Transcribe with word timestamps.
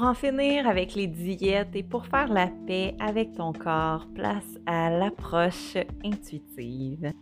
Pour 0.00 0.08
en 0.08 0.14
finir 0.14 0.66
avec 0.66 0.94
les 0.94 1.08
diètes 1.08 1.76
et 1.76 1.82
pour 1.82 2.06
faire 2.06 2.32
la 2.32 2.46
paix 2.66 2.94
avec 3.00 3.34
ton 3.34 3.52
corps, 3.52 4.06
place 4.14 4.58
à 4.64 4.88
l'approche 4.88 5.76
intuitive. 6.02 7.12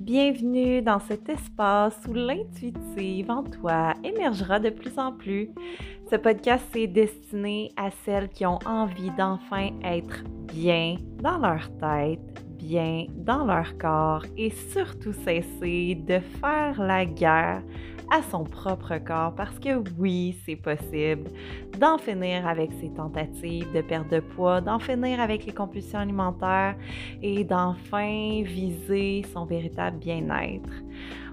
Bienvenue 0.00 0.80
dans 0.80 1.00
cet 1.00 1.28
espace 1.28 2.00
où 2.08 2.14
l'intuitive 2.14 3.30
en 3.30 3.42
toi 3.42 3.92
émergera 4.02 4.58
de 4.58 4.70
plus 4.70 4.98
en 4.98 5.12
plus. 5.12 5.50
Ce 6.10 6.16
podcast 6.16 6.74
est 6.74 6.86
destiné 6.86 7.72
à 7.76 7.90
celles 8.06 8.30
qui 8.30 8.46
ont 8.46 8.58
envie 8.64 9.10
d'enfin 9.18 9.68
être 9.84 10.24
bien 10.46 10.96
dans 11.22 11.36
leur 11.36 11.68
tête, 11.76 12.47
bien 12.58 13.06
dans 13.14 13.44
leur 13.44 13.78
corps 13.78 14.24
et 14.36 14.50
surtout 14.50 15.12
cesser 15.12 15.94
de 15.94 16.18
faire 16.40 16.82
la 16.82 17.04
guerre 17.04 17.62
à 18.10 18.22
son 18.22 18.44
propre 18.44 18.98
corps 18.98 19.34
parce 19.34 19.58
que 19.58 19.82
oui, 19.98 20.36
c'est 20.44 20.56
possible 20.56 21.30
d'en 21.78 21.98
finir 21.98 22.46
avec 22.46 22.72
ses 22.80 22.90
tentatives 22.90 23.70
de 23.72 23.80
perte 23.80 24.10
de 24.10 24.20
poids, 24.20 24.60
d'en 24.60 24.78
finir 24.78 25.20
avec 25.20 25.46
les 25.46 25.52
compulsions 25.52 25.98
alimentaires 25.98 26.76
et 27.22 27.44
d'enfin 27.44 28.42
viser 28.44 29.24
son 29.32 29.44
véritable 29.44 29.98
bien-être. 29.98 30.70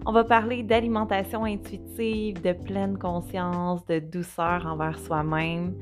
On 0.07 0.11
va 0.11 0.23
parler 0.23 0.61
d'alimentation 0.61 1.45
intuitive, 1.45 2.39
de 2.41 2.53
pleine 2.53 2.95
conscience, 2.95 3.83
de 3.87 3.97
douceur 3.97 4.67
envers 4.67 4.99
soi-même. 4.99 5.73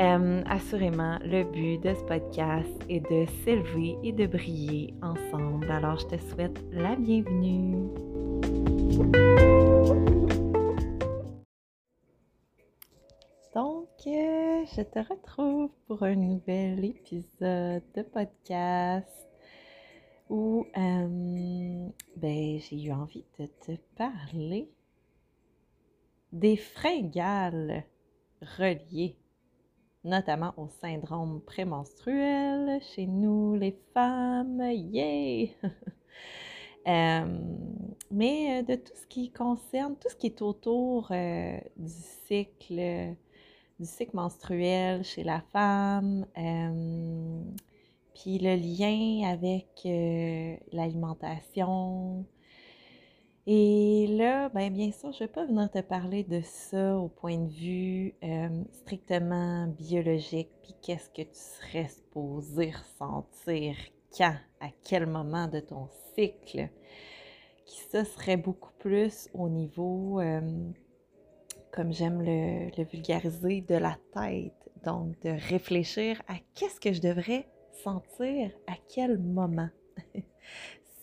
Euh, 0.00 0.42
assurément, 0.48 1.18
le 1.24 1.44
but 1.44 1.78
de 1.78 1.94
ce 1.94 2.02
podcast 2.02 2.84
est 2.88 3.00
de 3.00 3.26
s'élever 3.44 3.96
et 4.02 4.12
de 4.12 4.26
briller 4.26 4.94
ensemble. 5.02 5.70
Alors, 5.70 5.98
je 6.00 6.16
te 6.16 6.20
souhaite 6.20 6.60
la 6.72 6.96
bienvenue. 6.96 7.76
Je 14.04 14.82
te 14.82 14.98
retrouve 14.98 15.70
pour 15.86 16.02
un 16.02 16.14
nouvel 16.14 16.82
épisode 16.86 17.82
de 17.94 18.02
podcast 18.02 19.28
où 20.30 20.64
euh, 20.74 21.88
ben, 22.16 22.58
j'ai 22.60 22.82
eu 22.82 22.92
envie 22.92 23.26
de 23.38 23.46
te 23.46 23.72
parler 23.96 24.70
des 26.32 26.56
fringales 26.56 27.84
reliées 28.58 29.18
notamment 30.04 30.54
au 30.56 30.68
syndrome 30.80 31.42
prémenstruel 31.42 32.80
chez 32.80 33.06
nous 33.06 33.54
les 33.54 33.78
femmes. 33.92 34.62
Yay! 34.62 35.56
Euh, 36.88 37.38
mais 38.10 38.62
de 38.62 38.74
tout 38.74 38.94
ce 38.94 39.06
qui 39.06 39.30
concerne, 39.30 39.96
tout 39.96 40.08
ce 40.08 40.16
qui 40.16 40.28
est 40.28 40.40
autour 40.40 41.12
du 41.76 41.92
cycle 42.26 43.14
du 43.80 43.86
cycle 43.86 44.14
menstruel 44.14 45.02
chez 45.04 45.24
la 45.24 45.40
femme, 45.40 46.26
euh, 46.36 47.42
puis 48.14 48.38
le 48.38 48.54
lien 48.54 49.26
avec 49.32 49.68
euh, 49.86 50.54
l'alimentation. 50.72 52.26
Et 53.46 54.06
là, 54.10 54.50
ben, 54.50 54.70
bien 54.70 54.92
sûr, 54.92 55.12
je 55.12 55.24
ne 55.24 55.28
vais 55.28 55.32
pas 55.32 55.46
venir 55.46 55.70
te 55.70 55.80
parler 55.80 56.24
de 56.24 56.42
ça 56.42 56.98
au 56.98 57.08
point 57.08 57.38
de 57.38 57.48
vue 57.48 58.14
euh, 58.22 58.48
strictement 58.72 59.66
biologique, 59.66 60.50
puis 60.62 60.74
qu'est-ce 60.82 61.08
que 61.08 61.22
tu 61.22 61.30
serais 61.32 61.88
supposé 61.88 62.72
ressentir 62.72 63.76
quand, 64.16 64.36
à 64.60 64.68
quel 64.84 65.06
moment 65.06 65.48
de 65.48 65.60
ton 65.60 65.88
cycle, 66.14 66.68
qui 67.64 67.80
ça 67.90 68.04
serait 68.04 68.36
beaucoup 68.36 68.72
plus 68.78 69.30
au 69.32 69.48
niveau 69.48 70.20
comme 71.72 71.92
j'aime 71.92 72.22
le, 72.22 72.84
vulgariser, 72.84 73.62
de 73.62 73.76
la 73.76 73.96
tête. 74.12 74.52
Donc, 74.84 75.20
de 75.20 75.30
réfléchir 75.50 76.22
à 76.26 76.34
qu'est-ce 76.54 76.80
que 76.80 76.92
je 76.92 77.00
devrais 77.00 77.46
sentir 77.84 78.50
à 78.66 78.74
quel 78.88 79.18
moment. 79.18 79.68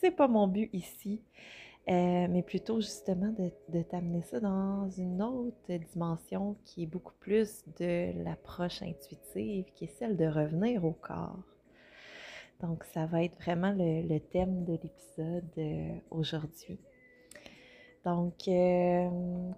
C'est 0.02 0.12
pas 0.12 0.28
mon 0.28 0.48
but 0.48 0.70
ici, 0.74 1.22
euh, 1.90 2.28
mais 2.30 2.44
plutôt 2.44 2.82
justement 2.82 3.34
de, 3.70 3.82
t'amener 3.84 4.22
ça 4.24 4.40
dans 4.40 4.90
une 4.90 5.22
autre 5.22 5.74
dimension 5.92 6.56
qui 6.66 6.84
est 6.84 6.88
beaucoup 6.88 7.14
plus 7.20 7.64
de 7.80 8.24
l'approche 8.24 8.82
intuitive, 8.82 9.66
qui 9.76 9.86
est 9.86 10.00
celle 10.00 10.18
de 10.18 10.26
revenir 10.26 10.84
au 10.86 10.94
corps. 10.94 11.40
Donc, 12.62 12.84
ça 12.86 13.06
va 13.06 13.24
être 13.24 13.38
vraiment 13.38 13.74
le, 13.78 14.18
thème 14.20 14.66
de 14.66 14.74
l'épisode 14.74 15.52
euh, 15.58 16.00
aujourd'hui. 16.10 16.80
Donc, 18.08 18.48
euh, 18.48 19.10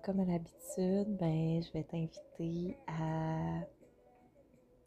comme 0.03 0.21
à 0.21 0.25
l'habitude, 0.25 1.15
ben, 1.19 1.61
je 1.61 1.71
vais 1.71 1.83
t'inviter 1.83 2.75
à 2.87 3.61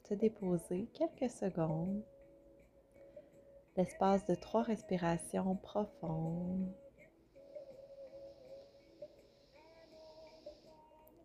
te 0.03 0.15
déposer 0.15 0.89
quelques 0.93 1.31
secondes, 1.31 2.03
l'espace 3.77 4.27
de 4.27 4.35
trois 4.35 4.65
respirations 4.65 5.55
profondes. 5.55 6.73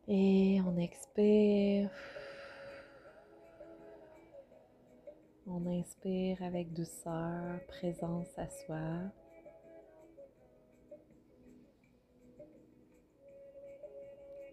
Et 0.08 0.62
on 0.64 0.78
expire. 0.78 1.90
On 5.48 5.66
inspire 5.66 6.44
avec 6.44 6.72
douceur, 6.72 7.66
présence 7.68 8.30
à 8.38 8.48
soi. 8.48 9.12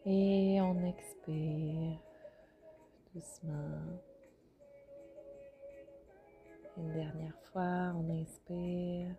Et 0.07 0.61
on 0.61 0.85
expire 0.85 1.99
doucement. 3.15 4.01
Une 6.77 6.93
dernière 6.93 7.39
fois, 7.53 7.95
on 7.97 8.11
inspire. 8.11 9.15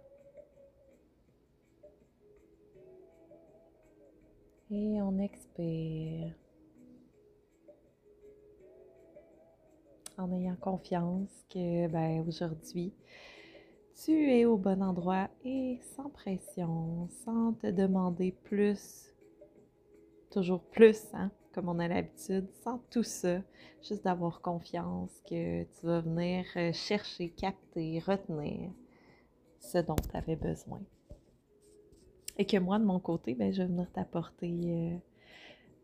Et 4.69 5.01
on 5.01 5.17
expire. 5.17 6.35
En 10.19 10.31
ayant 10.33 10.55
confiance 10.55 11.45
que 11.49 11.87
ben, 11.87 12.23
aujourd'hui, 12.27 12.93
tu 13.95 14.31
es 14.31 14.45
au 14.45 14.57
bon 14.57 14.83
endroit 14.83 15.29
et 15.43 15.79
sans 15.95 16.09
pression, 16.09 17.09
sans 17.25 17.53
te 17.53 17.67
demander 17.67 18.33
plus 18.43 19.14
toujours 20.35 20.63
plus, 20.63 21.07
hein, 21.13 21.31
comme 21.53 21.69
on 21.69 21.79
a 21.79 21.87
l'habitude, 21.87 22.49
sans 22.61 22.79
tout 22.91 23.03
ça, 23.03 23.39
juste 23.81 24.03
d'avoir 24.03 24.41
confiance 24.41 25.09
que 25.29 25.63
tu 25.63 25.85
vas 25.85 26.01
venir 26.01 26.45
euh, 26.57 26.73
chercher, 26.73 27.29
capter, 27.29 27.99
retenir 28.05 28.69
ce 29.59 29.77
dont 29.77 29.95
tu 29.95 30.15
avais 30.17 30.35
besoin. 30.35 30.81
Et 32.37 32.45
que 32.45 32.57
moi, 32.57 32.79
de 32.79 32.83
mon 32.83 32.99
côté, 32.99 33.33
ben, 33.33 33.53
je 33.53 33.61
vais 33.61 33.69
venir 33.69 33.89
t'apporter, 33.93 34.51
euh, 34.65 34.97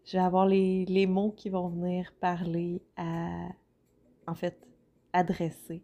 je 0.04 0.18
vais 0.18 0.24
avoir 0.24 0.46
les, 0.48 1.08
mots 1.08 1.32
qui 1.32 1.50
vont 1.50 1.70
venir 1.70 2.14
parler 2.20 2.82
à, 2.98 3.48
en 4.28 4.36
fait, 4.36 4.68
adresser 5.14 5.82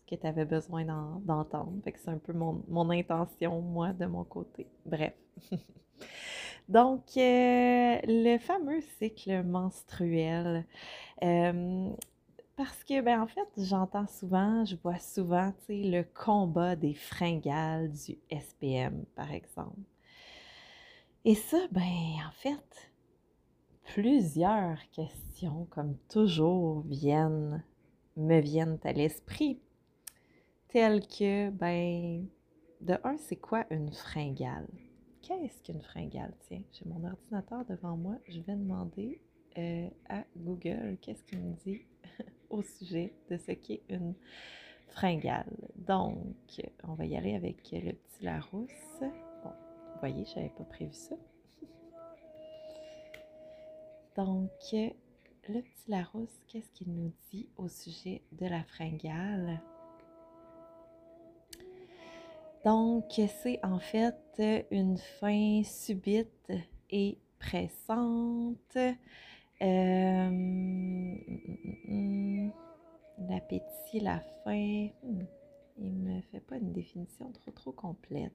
ce 0.00 0.16
que 0.16 0.20
tu 0.20 0.26
avais 0.26 0.44
besoin 0.44 0.84
d'entendre. 1.20 1.74
Fait 1.84 1.94
c'est 1.96 2.10
un 2.10 2.18
peu 2.18 2.32
mon, 2.32 2.64
mon 2.66 2.90
intention, 2.90 3.60
moi, 3.60 3.92
de 3.92 4.06
mon 4.06 4.24
côté. 4.24 4.66
Bref. 4.84 5.14
Donc, 6.68 7.16
euh, 7.16 7.98
le 8.06 8.38
fameux 8.38 8.80
cycle 8.98 9.42
menstruel. 9.44 10.66
Euh, 11.22 11.90
parce 12.56 12.84
que, 12.84 13.00
ben, 13.00 13.20
en 13.20 13.26
fait, 13.26 13.48
j'entends 13.58 14.06
souvent, 14.06 14.64
je 14.64 14.76
vois 14.76 14.98
souvent, 14.98 15.52
tu 15.52 15.82
sais, 15.82 15.82
le 15.82 16.04
combat 16.04 16.76
des 16.76 16.94
fringales 16.94 17.90
du 17.92 18.18
SPM, 18.30 19.04
par 19.16 19.32
exemple. 19.32 19.78
Et 21.24 21.34
ça, 21.34 21.58
ben, 21.72 21.82
en 21.82 22.32
fait, 22.32 22.92
plusieurs 23.84 24.78
questions, 24.90 25.66
comme 25.70 25.96
toujours, 26.08 26.82
viennent, 26.86 27.62
me 28.16 28.40
viennent 28.40 28.78
à 28.84 28.92
l'esprit, 28.92 29.60
telles 30.68 31.06
que, 31.06 31.50
ben, 31.50 32.26
de 32.80 32.96
un, 33.04 33.16
c'est 33.18 33.36
quoi 33.36 33.66
une 33.70 33.92
fringale? 33.92 34.68
Qu'est-ce 35.26 35.62
qu'une 35.62 35.80
fringale? 35.80 36.34
Tiens, 36.48 36.60
j'ai 36.70 36.84
mon 36.84 37.02
ordinateur 37.02 37.64
devant 37.64 37.96
moi. 37.96 38.18
Je 38.28 38.40
vais 38.40 38.56
demander 38.56 39.22
euh, 39.56 39.88
à 40.10 40.22
Google 40.36 40.98
qu'est-ce 41.00 41.24
qu'il 41.24 41.38
me 41.38 41.54
dit 41.64 41.80
au 42.50 42.60
sujet 42.60 43.14
de 43.30 43.38
ce 43.38 43.52
qu'est 43.52 43.80
une 43.88 44.14
fringale. 44.88 45.48
Donc, 45.76 46.18
on 46.86 46.92
va 46.92 47.06
y 47.06 47.16
aller 47.16 47.34
avec 47.34 47.72
le 47.72 47.92
petit 47.92 48.22
Larousse. 48.22 49.00
Bon, 49.00 49.48
vous 49.48 50.00
voyez, 50.00 50.26
je 50.26 50.36
n'avais 50.36 50.50
pas 50.50 50.64
prévu 50.64 50.92
ça. 50.92 51.16
Donc, 54.16 54.50
le 54.72 55.62
petit 55.62 55.90
Larousse, 55.90 56.38
qu'est-ce 56.48 56.68
qu'il 56.72 56.92
nous 56.92 57.12
dit 57.30 57.48
au 57.56 57.68
sujet 57.68 58.20
de 58.32 58.44
la 58.44 58.62
fringale? 58.62 59.62
Donc, 62.64 63.20
c'est 63.42 63.60
en 63.62 63.78
fait 63.78 64.42
une 64.70 64.96
faim 64.96 65.62
subite 65.64 66.50
et 66.90 67.18
pressante. 67.38 68.78
Euh, 69.62 70.30
l'appétit, 73.28 74.00
la 74.00 74.20
faim. 74.44 74.88
Hmm, 75.02 75.24
il 75.76 76.02
ne 76.02 76.14
me 76.14 76.20
fait 76.32 76.40
pas 76.40 76.56
une 76.56 76.72
définition 76.72 77.30
trop 77.32 77.50
trop 77.50 77.72
complète. 77.72 78.32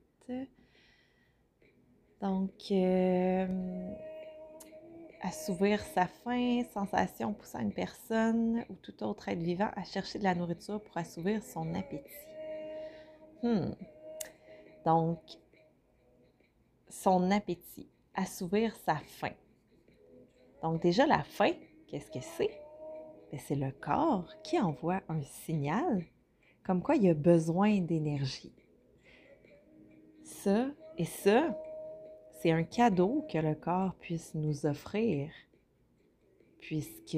Donc, 2.22 2.52
euh, 2.72 3.48
assouvir 5.22 5.82
sa 5.82 6.06
faim, 6.06 6.64
sensation 6.74 7.34
poussant 7.34 7.60
une 7.60 7.74
personne 7.74 8.64
ou 8.70 8.76
tout 8.76 9.04
autre 9.04 9.30
être 9.30 9.42
vivant 9.42 9.72
à 9.76 9.84
chercher 9.84 10.20
de 10.20 10.24
la 10.24 10.36
nourriture 10.36 10.82
pour 10.82 10.98
assouvir 10.98 11.42
son 11.44 11.74
appétit. 11.74 12.04
Hmm. 13.42 13.72
Donc, 14.86 15.20
son 16.90 17.32
appétit, 17.32 17.90
assouvir 18.16 18.76
sa 18.76 18.96
faim. 18.98 19.34
Donc 20.62 20.82
déjà, 20.82 21.06
la 21.06 21.24
faim, 21.24 21.54
qu'est-ce 21.88 22.12
que 22.12 22.22
c'est? 22.22 22.60
Ben, 23.32 23.40
c'est 23.40 23.56
le 23.56 23.72
corps 23.72 24.34
qui 24.44 24.60
envoie 24.60 25.02
un 25.08 25.22
signal 25.22 26.04
comme 26.64 26.82
quoi 26.82 26.96
il 26.96 27.10
a 27.10 27.14
besoin 27.14 27.80
d'énergie. 27.80 28.54
Ça 30.24 30.68
et 30.98 31.06
ça, 31.06 31.58
c'est 32.34 32.52
un 32.52 32.64
cadeau 32.64 33.26
que 33.32 33.38
le 33.38 33.56
corps 33.56 33.96
puisse 33.96 34.36
nous 34.36 34.66
offrir, 34.66 35.32
puisque 36.60 37.18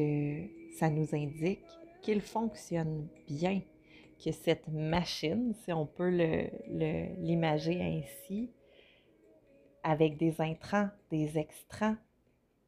ça 0.77 0.89
nous 0.89 1.15
indique 1.15 1.65
qu'il 2.01 2.21
fonctionne 2.21 3.07
bien, 3.27 3.61
que 4.23 4.31
cette 4.31 4.67
machine, 4.67 5.53
si 5.63 5.73
on 5.73 5.85
peut 5.85 6.09
l'imager 7.17 7.81
ainsi, 7.81 8.51
avec 9.83 10.17
des 10.17 10.39
intrants, 10.39 10.89
des 11.09 11.37
extrants 11.37 11.95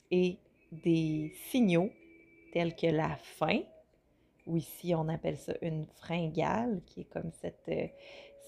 et 0.10 0.40
des 0.72 1.32
signaux 1.50 1.92
tels 2.52 2.76
que 2.76 2.88
la 2.88 3.16
faim, 3.18 3.62
ou 4.46 4.58
ici 4.58 4.94
on 4.96 5.08
appelle 5.10 5.38
ça 5.38 5.54
une 5.62 5.86
fringale, 5.86 6.82
qui 6.86 7.02
est 7.02 7.12
comme 7.12 7.32
cette, 7.34 7.72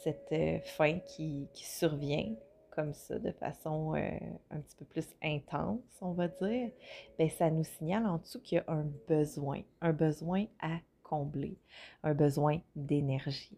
cette 0.04 0.66
faim 0.66 1.00
qui, 1.06 1.48
qui 1.54 1.66
survient 1.66 2.36
comme 2.76 2.94
ça, 2.94 3.18
de 3.18 3.32
façon 3.32 3.96
euh, 3.96 4.10
un 4.52 4.60
petit 4.60 4.76
peu 4.76 4.86
plus 4.86 5.08
intense, 5.24 5.80
on 6.02 6.12
va 6.12 6.28
dire, 6.28 6.72
bien, 7.18 7.30
ça 7.30 7.50
nous 7.50 7.64
signale 7.64 8.06
en 8.06 8.18
dessous 8.18 8.42
qu'il 8.42 8.58
y 8.58 8.60
a 8.60 8.66
un 8.68 8.86
besoin, 9.08 9.62
un 9.82 9.94
besoin 9.94 10.46
à 10.60 10.80
combler, 11.06 11.58
un 12.04 12.14
besoin 12.14 12.60
d'énergie. 12.76 13.58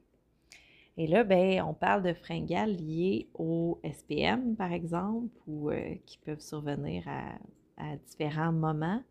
Et 0.98 1.06
là, 1.06 1.24
bien, 1.24 1.64
on 1.66 1.74
parle 1.74 2.02
de 2.02 2.14
fringales 2.14 2.76
liées 2.76 3.30
au 3.36 3.80
SPM, 3.84 4.56
par 4.56 4.74
exemple, 4.74 5.30
ou 5.46 5.70
euh, 5.70 5.96
qui 6.06 6.18
peuvent 6.18 6.42
survenir 6.42 7.04
à, 7.08 7.96
différents 8.10 8.52
moments. 8.52 9.04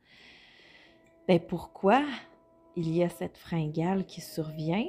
Bien, 1.28 1.38
pourquoi 1.38 2.04
il 2.74 2.92
y 2.92 3.04
a 3.04 3.08
cette 3.08 3.38
fringale 3.38 4.04
qui 4.04 4.20
survient? 4.20 4.88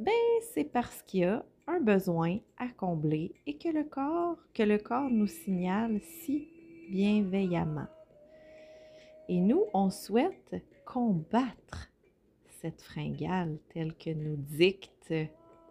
Bien, 0.00 0.12
c'est 0.52 0.64
parce 0.64 1.02
qu'il 1.02 1.20
y 1.20 1.24
a 1.24 1.44
un 1.68 1.80
besoin 1.80 2.38
à 2.58 2.66
combler 2.68 3.32
et 3.46 3.56
que 3.56 3.68
le 3.68 3.84
corps, 3.84 4.36
que 4.52 4.64
le 4.64 4.78
corps 4.78 5.10
nous 5.10 5.28
signale 5.28 6.00
si 6.00 6.48
bienveillamment. 6.90 7.86
Et 9.28 9.40
nous, 9.40 9.64
on 9.72 9.90
souhaite 9.90 10.56
combattre 10.86 11.90
cette 12.62 12.80
fringale 12.80 13.58
telle 13.74 13.94
que 13.94 14.10
nous 14.10 14.36
dicte 14.36 15.12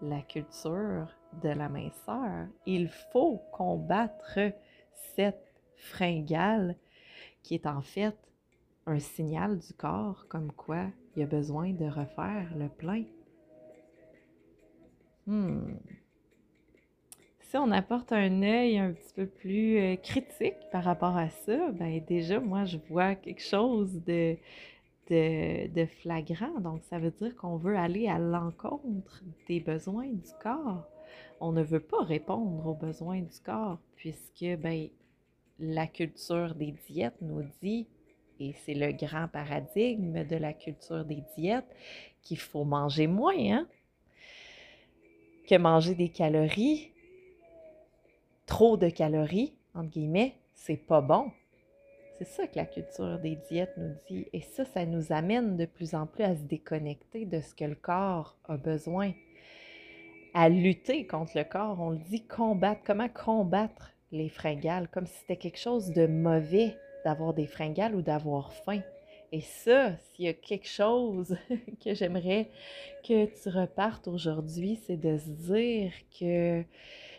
la 0.01 0.21
culture 0.21 1.07
de 1.41 1.49
la 1.49 1.69
minceur. 1.69 2.47
Il 2.67 2.89
faut 3.11 3.41
combattre 3.51 4.39
cette 5.15 5.55
fringale 5.77 6.75
qui 7.41 7.55
est 7.55 7.65
en 7.65 7.81
fait 7.81 8.15
un 8.85 8.99
signal 8.99 9.57
du 9.57 9.73
corps 9.73 10.27
comme 10.27 10.51
quoi 10.51 10.85
il 11.15 11.21
y 11.21 11.23
a 11.23 11.27
besoin 11.27 11.71
de 11.71 11.85
refaire 11.85 12.53
le 12.55 12.69
plein. 12.69 13.03
Hmm. 15.25 15.77
Si 17.39 17.57
on 17.57 17.71
apporte 17.71 18.11
un 18.11 18.43
œil 18.43 18.77
un 18.77 18.91
petit 18.91 19.13
peu 19.13 19.27
plus 19.27 19.77
euh, 19.77 19.95
critique 19.95 20.57
par 20.71 20.83
rapport 20.83 21.15
à 21.15 21.29
ça, 21.29 21.71
ben 21.71 22.03
déjà, 22.05 22.39
moi, 22.39 22.65
je 22.65 22.77
vois 22.89 23.15
quelque 23.15 23.41
chose 23.41 24.03
de, 24.03 24.35
de, 25.09 25.85
flagrant. 26.01 26.59
Donc, 26.59 26.83
ça 26.83 26.99
veut 26.99 27.11
dire 27.11 27.35
qu'on 27.35 27.57
veut 27.57 27.77
aller 27.77 28.07
à 28.07 28.19
l'encontre 28.19 29.23
des 29.47 29.59
besoins 29.59 30.07
du 30.07 30.31
corps. 30.41 30.87
On 31.39 31.51
ne 31.51 31.63
veut 31.63 31.79
pas 31.79 32.03
répondre 32.03 32.65
aux 32.65 32.73
besoins 32.73 33.21
du 33.21 33.39
corps 33.43 33.79
puisque 33.95 34.45
ben, 34.59 34.89
la 35.59 35.87
culture 35.87 36.55
des 36.55 36.73
diètes 36.89 37.21
nous 37.21 37.43
dit, 37.61 37.87
et 38.39 38.53
c'est 38.65 38.73
le 38.73 38.91
grand 38.91 39.27
paradigme 39.27 40.25
de 40.25 40.35
la 40.35 40.53
culture 40.53 41.05
des 41.05 41.23
diètes, 41.37 41.73
qu'il 42.21 42.39
faut 42.39 42.65
manger 42.65 43.07
moins. 43.07 43.37
Hein? 43.37 43.67
que 45.45 45.55
manger 45.55 45.95
des 45.95 46.09
calories, 46.09 46.91
trop 48.45 48.77
de 48.77 48.89
calories, 48.89 49.53
entre 49.73 49.89
guillemets, 49.89 50.35
c'est 50.53 50.77
pas 50.77 51.01
bon. 51.01 51.31
C'est 52.17 52.27
ça 52.27 52.47
que 52.47 52.55
la 52.55 52.65
culture 52.65 53.19
des 53.19 53.35
diètes 53.49 53.73
nous 53.77 53.93
dit. 54.07 54.25
Et 54.31 54.39
ça, 54.39 54.63
ça 54.63 54.85
nous 54.85 55.11
amène 55.11 55.57
de 55.57 55.65
plus 55.65 55.95
en 55.95 56.05
plus 56.05 56.23
à 56.23 56.35
se 56.35 56.43
déconnecter 56.43 57.25
de 57.25 57.41
ce 57.41 57.53
que 57.53 57.65
le 57.65 57.75
corps 57.75 58.37
a 58.45 58.55
besoin, 58.55 59.11
à 60.33 60.47
lutter 60.47 61.05
contre 61.05 61.37
le 61.37 61.43
corps. 61.43 61.77
On 61.81 61.89
le 61.89 61.97
dit 61.97 62.25
combattre. 62.25 62.81
Comment 62.85 63.09
combattre 63.09 63.91
les 64.13 64.29
fringales? 64.29 64.87
Comme 64.87 65.07
si 65.07 65.17
c'était 65.19 65.35
quelque 65.35 65.59
chose 65.59 65.91
de 65.91 66.07
mauvais 66.07 66.77
d'avoir 67.03 67.33
des 67.33 67.47
fringales 67.47 67.95
ou 67.95 68.01
d'avoir 68.01 68.53
faim. 68.53 68.81
Et 69.33 69.41
ça, 69.41 69.97
s'il 69.97 70.25
y 70.25 70.27
a 70.29 70.33
quelque 70.33 70.67
chose 70.67 71.35
que 71.83 71.93
j'aimerais 71.93 72.49
que 73.03 73.25
tu 73.25 73.49
repartes 73.49 74.07
aujourd'hui, 74.07 74.79
c'est 74.87 74.95
de 74.95 75.17
se 75.17 75.29
dire 75.29 75.91
que 76.17 76.63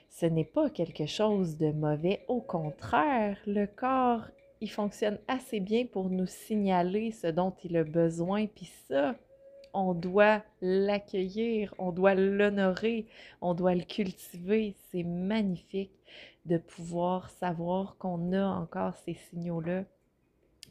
ce 0.09 0.25
n'est 0.25 0.45
pas 0.45 0.71
quelque 0.71 1.05
chose 1.05 1.59
de 1.59 1.73
mauvais. 1.73 2.25
Au 2.29 2.41
contraire, 2.41 3.37
le 3.47 3.67
corps, 3.67 4.25
il 4.61 4.71
fonctionne 4.71 5.19
assez 5.29 5.61
bien 5.61 5.87
pour 5.87 6.09
nous 6.11 6.27
signaler 6.27 7.11
ce 7.13 7.27
dont 7.27 7.55
il 7.65 7.77
a 7.77 7.85
besoin. 7.85 8.47
Puis 8.47 8.71
ça, 8.89 9.15
on 9.75 9.95
doit 9.95 10.43
l'accueillir, 10.63 11.75
on 11.79 11.93
doit 11.93 12.15
l'honorer, 12.15 13.07
on 13.41 13.55
doit 13.55 13.75
le 13.75 13.85
cultiver. 13.85 14.75
C'est 14.91 15.03
magnifique 15.03 15.93
de 16.47 16.59
pouvoir 16.59 17.31
savoir 17.31 17.97
qu'on 17.99 18.33
a 18.33 18.47
encore 18.47 18.97
ces 19.05 19.15
signaux-là 19.31 19.85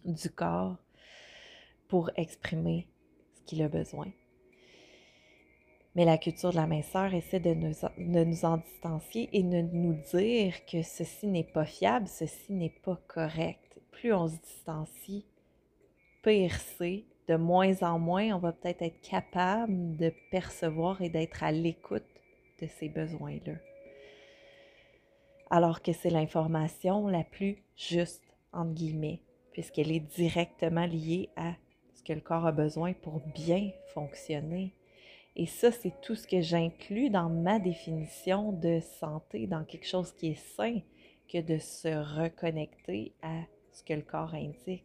du 0.06 0.30
corps 0.30 0.78
pour 1.88 2.10
exprimer 2.16 2.88
ce 3.36 3.42
qu'il 3.44 3.62
a 3.62 3.68
besoin. 3.68 4.08
Mais 5.96 6.04
la 6.04 6.18
culture 6.18 6.52
de 6.52 6.58
la 6.58 6.68
minceur 6.68 7.14
essaie 7.14 7.40
de 7.40 7.54
nous, 7.54 7.74
de 7.98 8.24
nous 8.24 8.46
en 8.46 8.58
distancier 8.58 9.30
et 9.32 9.44
de 9.44 9.62
nous 9.62 9.94
dire 10.12 10.66
que 10.66 10.82
ceci 10.82 11.28
n'est 11.28 11.46
pas 11.46 11.66
fiable, 11.66 12.08
ceci 12.08 12.52
n'est 12.52 12.76
pas 12.84 13.00
correct. 13.08 13.65
Plus 13.96 14.14
on 14.14 14.28
se 14.28 14.38
distancie, 14.38 15.26
pire 16.22 16.56
c'est. 16.78 17.06
De 17.28 17.38
moins 17.38 17.82
en 17.82 17.98
moins, 17.98 18.36
on 18.36 18.38
va 18.38 18.52
peut-être 18.52 18.84
être 18.84 19.02
capable 19.02 19.98
de 19.98 20.14
percevoir 20.30 21.02
et 21.02 21.10
d'être 21.10 21.44
à 21.44 21.52
l'écoute 21.52 22.06
de 22.62 22.68
ces 22.68 22.88
besoins-là. 22.88 23.54
Alors 25.50 25.82
que 25.82 25.92
c'est 25.92 26.12
l'information 26.12 27.08
la 27.08 27.24
plus 27.24 27.64
juste, 27.76 28.24
entre 28.54 28.74
guillemets, 28.74 29.22
puisqu'elle 29.54 29.92
est 29.92 30.02
directement 30.02 30.86
liée 30.86 31.30
à 31.36 31.54
que 32.06 32.14
le 32.14 32.22
corps 32.22 32.46
a 32.46 32.52
besoin 32.52 32.94
pour 32.94 33.20
bien 33.34 33.72
fonctionner. 33.94 34.74
Et 35.36 35.48
ça, 35.48 35.72
c'est 35.72 36.00
tout 36.02 36.16
ce 36.16 36.28
que 36.28 36.42
j'inclus 36.42 37.10
dans 37.10 37.30
ma 37.30 37.60
définition 37.60 38.52
de 38.52 38.80
santé, 39.00 39.48
dans 39.48 39.66
quelque 39.66 39.88
chose 39.88 40.14
qui 40.14 40.28
est 40.28 40.56
sain, 40.56 40.80
que 41.28 41.40
de 41.40 41.58
se 41.58 41.88
reconnecter 41.88 43.14
à 43.24 43.42
ce 43.76 43.84
que 43.84 43.94
le 43.94 44.02
corps 44.02 44.34
indique. 44.34 44.84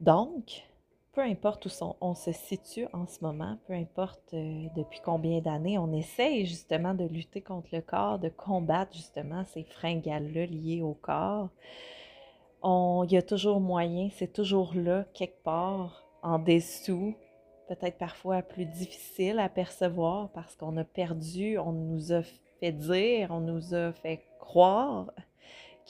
Donc, 0.00 0.62
peu 1.12 1.22
importe 1.22 1.66
où 1.66 1.70
on 2.02 2.14
se 2.14 2.32
situe 2.32 2.86
en 2.92 3.06
ce 3.06 3.24
moment, 3.24 3.58
peu 3.66 3.72
importe 3.72 4.34
euh, 4.34 4.66
depuis 4.76 5.00
combien 5.02 5.40
d'années, 5.40 5.78
on 5.78 5.90
essaye 5.92 6.44
justement 6.44 6.92
de 6.92 7.04
lutter 7.04 7.40
contre 7.40 7.68
le 7.72 7.80
corps, 7.80 8.18
de 8.18 8.28
combattre 8.28 8.92
justement 8.94 9.44
ces 9.46 9.64
fringales-là 9.64 10.44
liées 10.44 10.82
au 10.82 10.92
corps 10.92 11.48
il 12.64 13.12
y 13.12 13.16
a 13.16 13.22
toujours 13.22 13.60
moyen, 13.60 14.08
c'est 14.16 14.32
toujours 14.32 14.74
là, 14.74 15.04
quelque 15.14 15.42
part, 15.42 16.04
en 16.22 16.38
dessous, 16.38 17.14
peut-être 17.68 17.98
parfois 17.98 18.42
plus 18.42 18.66
difficile 18.66 19.38
à 19.38 19.48
percevoir 19.48 20.30
parce 20.30 20.56
qu'on 20.56 20.76
a 20.76 20.84
perdu, 20.84 21.58
on 21.58 21.72
nous 21.72 22.12
a 22.12 22.22
fait 22.60 22.72
dire, 22.72 23.28
on 23.30 23.40
nous 23.40 23.74
a 23.74 23.92
fait 23.92 24.22
croire 24.38 25.06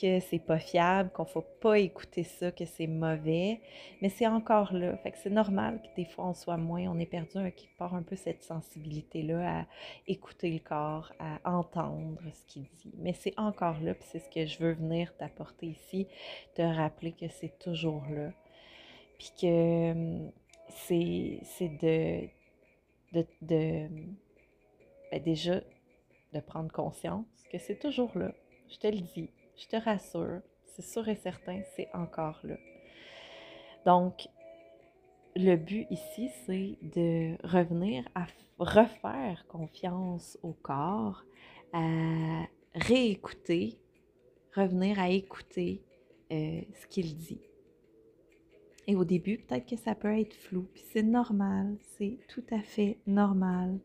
que 0.00 0.20
c'est 0.20 0.38
pas 0.38 0.58
fiable, 0.58 1.10
qu'on 1.10 1.24
faut 1.24 1.44
pas 1.60 1.78
écouter 1.78 2.22
ça, 2.22 2.52
que 2.52 2.66
c'est 2.66 2.86
mauvais, 2.86 3.60
mais 4.02 4.10
c'est 4.10 4.26
encore 4.26 4.74
là. 4.74 4.96
Fait 4.98 5.10
que 5.10 5.18
c'est 5.18 5.30
normal 5.30 5.80
que 5.80 5.88
des 5.96 6.04
fois 6.04 6.26
on 6.26 6.34
soit 6.34 6.58
moins, 6.58 6.82
on 6.88 6.98
est 6.98 7.06
perdu 7.06 7.38
un, 7.38 7.50
quelque 7.50 7.76
part 7.78 7.94
un 7.94 8.02
peu 8.02 8.14
cette 8.14 8.42
sensibilité-là 8.42 9.60
à 9.60 9.66
écouter 10.06 10.50
le 10.50 10.58
corps, 10.58 11.12
à 11.18 11.50
entendre 11.50 12.20
ce 12.32 12.44
qu'il 12.46 12.64
dit. 12.64 12.92
Mais 12.98 13.14
c'est 13.14 13.32
encore 13.38 13.80
là, 13.80 13.94
puis 13.94 14.06
c'est 14.10 14.18
ce 14.18 14.28
que 14.28 14.44
je 14.44 14.58
veux 14.58 14.72
venir 14.72 15.16
t'apporter 15.16 15.68
ici, 15.68 16.06
te 16.54 16.62
rappeler 16.62 17.12
que 17.12 17.28
c'est 17.28 17.58
toujours 17.58 18.04
là. 18.10 18.32
Puis 19.18 19.32
que 19.40 19.92
hum, 19.92 20.30
c'est, 20.68 21.40
de, 21.80 22.28
de, 23.12 23.26
de 23.40 23.88
ben 25.10 25.22
déjà 25.22 25.60
de 26.36 26.40
prendre 26.40 26.70
conscience 26.70 27.26
que 27.50 27.58
c'est 27.58 27.78
toujours 27.78 28.16
là. 28.16 28.32
Je 28.68 28.78
te 28.78 28.86
le 28.86 29.00
dis, 29.00 29.30
je 29.56 29.66
te 29.66 29.76
rassure, 29.76 30.40
c'est 30.64 30.84
sûr 30.84 31.08
et 31.08 31.16
certain, 31.16 31.62
c'est 31.74 31.88
encore 31.94 32.40
là. 32.44 32.56
Donc, 33.84 34.28
le 35.36 35.56
but 35.56 35.86
ici, 35.90 36.30
c'est 36.44 36.76
de 36.82 37.36
revenir 37.46 38.04
à 38.14 38.26
refaire 38.58 39.46
confiance 39.48 40.38
au 40.42 40.52
corps, 40.52 41.24
à 41.72 42.44
réécouter, 42.74 43.78
revenir 44.54 44.98
à 44.98 45.10
écouter 45.10 45.82
euh, 46.32 46.60
ce 46.80 46.86
qu'il 46.88 47.16
dit. 47.16 47.40
Et 48.86 48.96
au 48.96 49.04
début, 49.04 49.38
peut-être 49.38 49.66
que 49.66 49.76
ça 49.76 49.94
peut 49.94 50.18
être 50.18 50.34
flou, 50.34 50.68
puis 50.72 50.82
c'est 50.92 51.02
normal, 51.02 51.76
c'est 51.98 52.18
tout 52.28 52.44
à 52.50 52.60
fait 52.60 52.98
normal. 53.06 53.78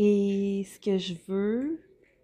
Et 0.00 0.64
ce 0.64 0.78
que 0.78 0.96
je 0.96 1.14
veux 1.26 1.80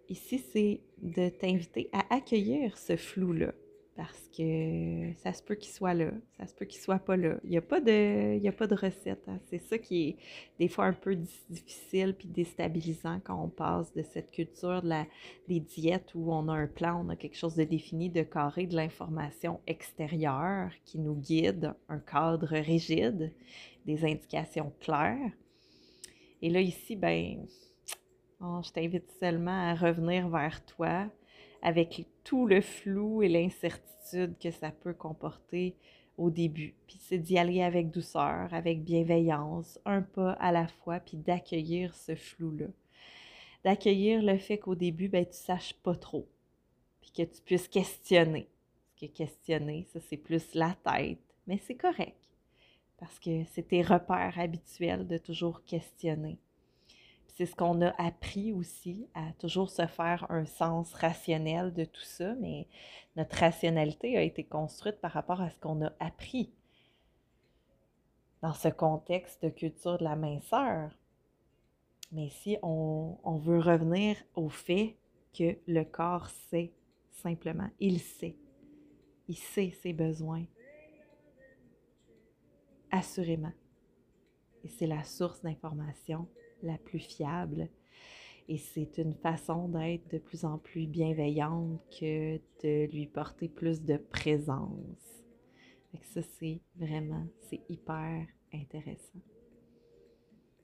ici, 0.07 0.41
c'est 0.53 0.79
de 1.01 1.27
t'inviter 1.27 1.89
à 1.91 2.15
accueillir 2.15 2.77
ce 2.77 2.95
flou-là. 2.95 3.53
Parce 3.97 4.29
que 4.37 5.13
ça 5.17 5.33
se 5.33 5.43
peut 5.43 5.55
qu'il 5.55 5.71
soit 5.71 5.93
là, 5.93 6.11
ça 6.37 6.47
se 6.47 6.53
peut 6.53 6.65
qu'il 6.65 6.79
soit 6.81 6.99
pas 6.99 7.17
là. 7.17 7.37
Il 7.43 7.49
n'y 7.49 7.57
a, 7.57 7.61
pas 7.61 7.81
de, 7.81 8.45
a 8.47 8.51
pas 8.53 8.67
de 8.67 8.75
recette. 8.75 9.23
Hein. 9.27 9.39
C'est 9.49 9.59
ça 9.59 9.77
qui 9.77 10.09
est 10.09 10.17
des 10.57 10.69
fois 10.69 10.85
un 10.85 10.93
peu 10.93 11.15
difficile 11.49 12.13
puis 12.17 12.29
déstabilisant 12.29 13.19
quand 13.25 13.41
on 13.41 13.49
passe 13.49 13.93
de 13.93 14.03
cette 14.03 14.31
culture 14.31 14.81
de 14.81 14.89
la, 14.89 15.05
des 15.49 15.59
diètes 15.59 16.13
où 16.15 16.31
on 16.31 16.47
a 16.47 16.53
un 16.53 16.67
plan, 16.67 17.05
on 17.05 17.09
a 17.09 17.17
quelque 17.17 17.37
chose 17.37 17.55
de 17.55 17.63
défini, 17.65 18.09
de 18.09 18.23
carré, 18.23 18.67
de 18.67 18.75
l'information 18.75 19.59
extérieure 19.67 20.71
qui 20.85 20.99
nous 20.99 21.15
guide, 21.15 21.73
un 21.89 21.99
cadre 21.99 22.53
rigide, 22.53 23.33
des 23.85 24.05
indications 24.05 24.71
claires. 24.79 25.31
Et 26.45 26.49
là, 26.49 26.61
ici, 26.61 26.95
ben, 26.95 27.47
Oh, 28.39 28.61
je 28.63 28.69
t'invite 28.69 29.09
seulement 29.19 29.71
à 29.71 29.73
revenir 29.73 30.29
vers 30.29 30.63
toi 30.63 31.09
avec 31.63 32.05
tout 32.23 32.45
le 32.45 32.61
flou 32.61 33.23
et 33.23 33.29
l'incertitude 33.29 34.37
que 34.37 34.51
ça 34.51 34.69
peut 34.69 34.93
comporter 34.93 35.75
au 36.19 36.29
début. 36.29 36.75
Puis 36.85 36.97
c'est 36.99 37.17
d'y 37.17 37.39
aller 37.39 37.63
avec 37.63 37.89
douceur, 37.89 38.53
avec 38.53 38.83
bienveillance, 38.83 39.79
un 39.85 40.03
pas 40.03 40.33
à 40.33 40.51
la 40.51 40.67
fois, 40.67 40.99
puis 40.99 41.17
d'accueillir 41.17 41.95
ce 41.95 42.13
flou-là. 42.13 42.67
D'accueillir 43.63 44.21
le 44.21 44.37
fait 44.37 44.59
qu'au 44.59 44.75
début, 44.75 45.09
ben, 45.09 45.25
tu 45.25 45.31
ne 45.31 45.33
saches 45.33 45.73
pas 45.73 45.95
trop, 45.95 46.27
puis 47.01 47.09
que 47.09 47.23
tu 47.23 47.41
puisses 47.41 47.67
questionner. 47.67 48.47
Parce 48.99 49.11
que 49.11 49.17
questionner, 49.17 49.87
ça 49.91 49.99
c'est 49.99 50.17
plus 50.17 50.53
la 50.53 50.75
tête, 50.83 51.17
mais 51.47 51.57
c'est 51.57 51.73
correct, 51.73 52.24
parce 52.97 53.19
que 53.19 53.43
c'est 53.45 53.67
tes 53.69 53.81
repères 53.81 54.39
habituels 54.39 55.07
de 55.07 55.17
toujours 55.17 55.63
questionner. 55.65 56.39
C'est 57.27 57.45
ce 57.45 57.55
qu'on 57.55 57.81
a 57.81 57.89
appris 58.01 58.53
aussi, 58.53 59.09
à 59.13 59.33
toujours 59.39 59.69
se 59.69 59.85
faire 59.87 60.25
un 60.29 60.45
sens 60.45 60.93
rationnel 60.93 61.73
de 61.73 61.83
tout 61.83 62.01
ça, 62.01 62.33
mais 62.35 62.67
notre 63.17 63.35
rationalité 63.35 64.17
a 64.17 64.21
été 64.21 64.45
construite 64.45 65.01
par 65.01 65.11
rapport 65.11 65.41
à 65.41 65.49
ce 65.49 65.59
qu'on 65.59 65.83
a 65.83 65.91
appris. 65.99 66.53
Dans 68.41 68.53
ce 68.53 68.69
contexte 68.69 69.43
de 69.43 69.49
culture 69.49 69.97
de 69.97 70.03
la 70.03 70.15
minceur. 70.15 70.91
Mais 72.11 72.29
si 72.29 72.57
on, 72.61 73.17
on 73.23 73.37
veut 73.37 73.59
revenir 73.59 74.15
au 74.35 74.47
fait 74.49 74.95
que 75.37 75.57
le 75.67 75.83
corps 75.83 76.29
sait 76.49 76.71
simplement, 77.11 77.69
il 77.79 77.99
sait, 77.99 78.37
il 79.27 79.35
sait 79.35 79.71
ses 79.81 79.93
besoins, 79.93 80.45
assurément. 82.95 83.53
Et 84.63 84.69
c'est 84.69 84.87
la 84.87 85.03
source 85.03 85.41
d'information 85.41 86.27
la 86.63 86.77
plus 86.77 86.99
fiable. 86.99 87.69
Et 88.47 88.57
c'est 88.57 88.97
une 88.97 89.13
façon 89.13 89.69
d'être 89.69 90.11
de 90.11 90.17
plus 90.17 90.45
en 90.45 90.57
plus 90.57 90.87
bienveillante 90.87 91.81
que 91.99 92.37
de 92.63 92.91
lui 92.91 93.07
porter 93.07 93.49
plus 93.49 93.83
de 93.83 93.97
présence. 93.97 95.23
Fait 95.91 96.03
ça, 96.03 96.21
c'est 96.39 96.59
vraiment, 96.75 97.25
c'est 97.49 97.61
hyper 97.69 98.27
intéressant. 98.53 99.19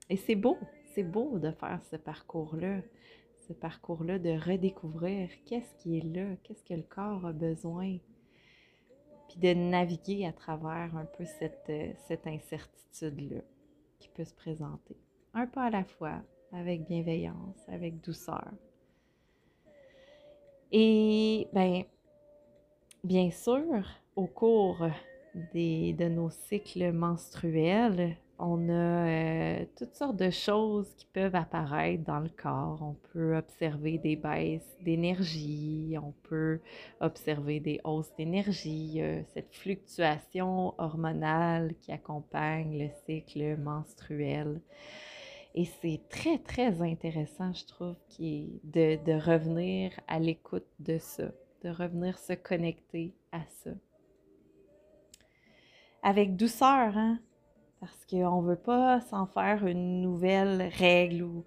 Et 0.09 0.17
c'est 0.17 0.35
beau, 0.35 0.57
c'est 0.93 1.03
beau 1.03 1.39
de 1.39 1.51
faire 1.51 1.81
ce 1.89 1.95
parcours-là, 1.95 2.81
ce 3.47 3.53
parcours-là 3.53 4.19
de 4.19 4.31
redécouvrir 4.31 5.29
qu'est-ce 5.45 5.73
qui 5.81 5.97
est 5.97 6.15
là, 6.15 6.35
qu'est-ce 6.43 6.63
que 6.63 6.73
le 6.73 6.83
corps 6.83 7.25
a 7.25 7.33
besoin, 7.33 7.97
puis 9.31 9.39
de 9.39 9.53
naviguer 9.53 10.25
à 10.25 10.33
travers 10.33 10.95
un 10.95 11.05
peu 11.05 11.25
cette, 11.25 11.71
cette 12.07 12.27
incertitude-là 12.27 13.41
qui 13.99 14.09
peut 14.09 14.25
se 14.25 14.33
présenter 14.33 14.97
un 15.33 15.47
pas 15.47 15.65
à 15.65 15.69
la 15.69 15.83
fois, 15.83 16.21
avec 16.51 16.87
bienveillance, 16.87 17.57
avec 17.67 18.01
douceur. 18.01 18.51
Et 20.71 21.47
bien, 21.53 21.83
bien 23.03 23.31
sûr, 23.31 23.85
au 24.15 24.27
cours 24.27 24.85
de 25.35 26.07
nos 26.09 26.29
cycles 26.29 26.91
menstruels, 26.91 28.17
on 28.41 28.69
a 28.69 28.73
euh, 28.73 29.65
toutes 29.77 29.95
sortes 29.95 30.17
de 30.17 30.31
choses 30.31 30.93
qui 30.95 31.05
peuvent 31.05 31.35
apparaître 31.35 32.03
dans 32.03 32.19
le 32.19 32.29
corps. 32.29 32.79
On 32.81 32.95
peut 33.13 33.37
observer 33.37 33.99
des 33.99 34.15
baisses 34.15 34.77
d'énergie, 34.81 35.95
on 36.01 36.11
peut 36.27 36.59
observer 36.99 37.59
des 37.59 37.79
hausses 37.83 38.13
d'énergie, 38.17 39.01
cette 39.33 39.53
fluctuation 39.53 40.73
hormonale 40.79 41.75
qui 41.81 41.91
accompagne 41.91 42.79
le 42.79 42.89
cycle 43.05 43.57
menstruel. 43.57 44.59
Et 45.53 45.65
c'est 45.65 46.01
très, 46.09 46.37
très 46.37 46.81
intéressant, 46.81 47.53
je 47.53 47.65
trouve, 47.65 47.95
de, 48.19 49.03
de 49.03 49.13
revenir 49.13 49.91
à 50.07 50.17
l'écoute 50.17 50.67
de 50.79 50.97
ça, 50.97 51.31
de 51.63 51.69
revenir 51.69 52.17
se 52.17 52.33
connecter 52.33 53.13
à 53.31 53.41
ça. 53.63 53.71
Avec 56.03 56.35
douceur, 56.35 56.97
hein? 56.97 57.19
Parce 57.81 58.05
qu'on 58.09 58.41
ne 58.41 58.47
veut 58.47 58.61
pas 58.61 59.01
s'en 59.01 59.25
faire 59.25 59.65
une 59.65 60.01
nouvelle 60.01 60.71
règle 60.77 61.23
ou 61.23 61.43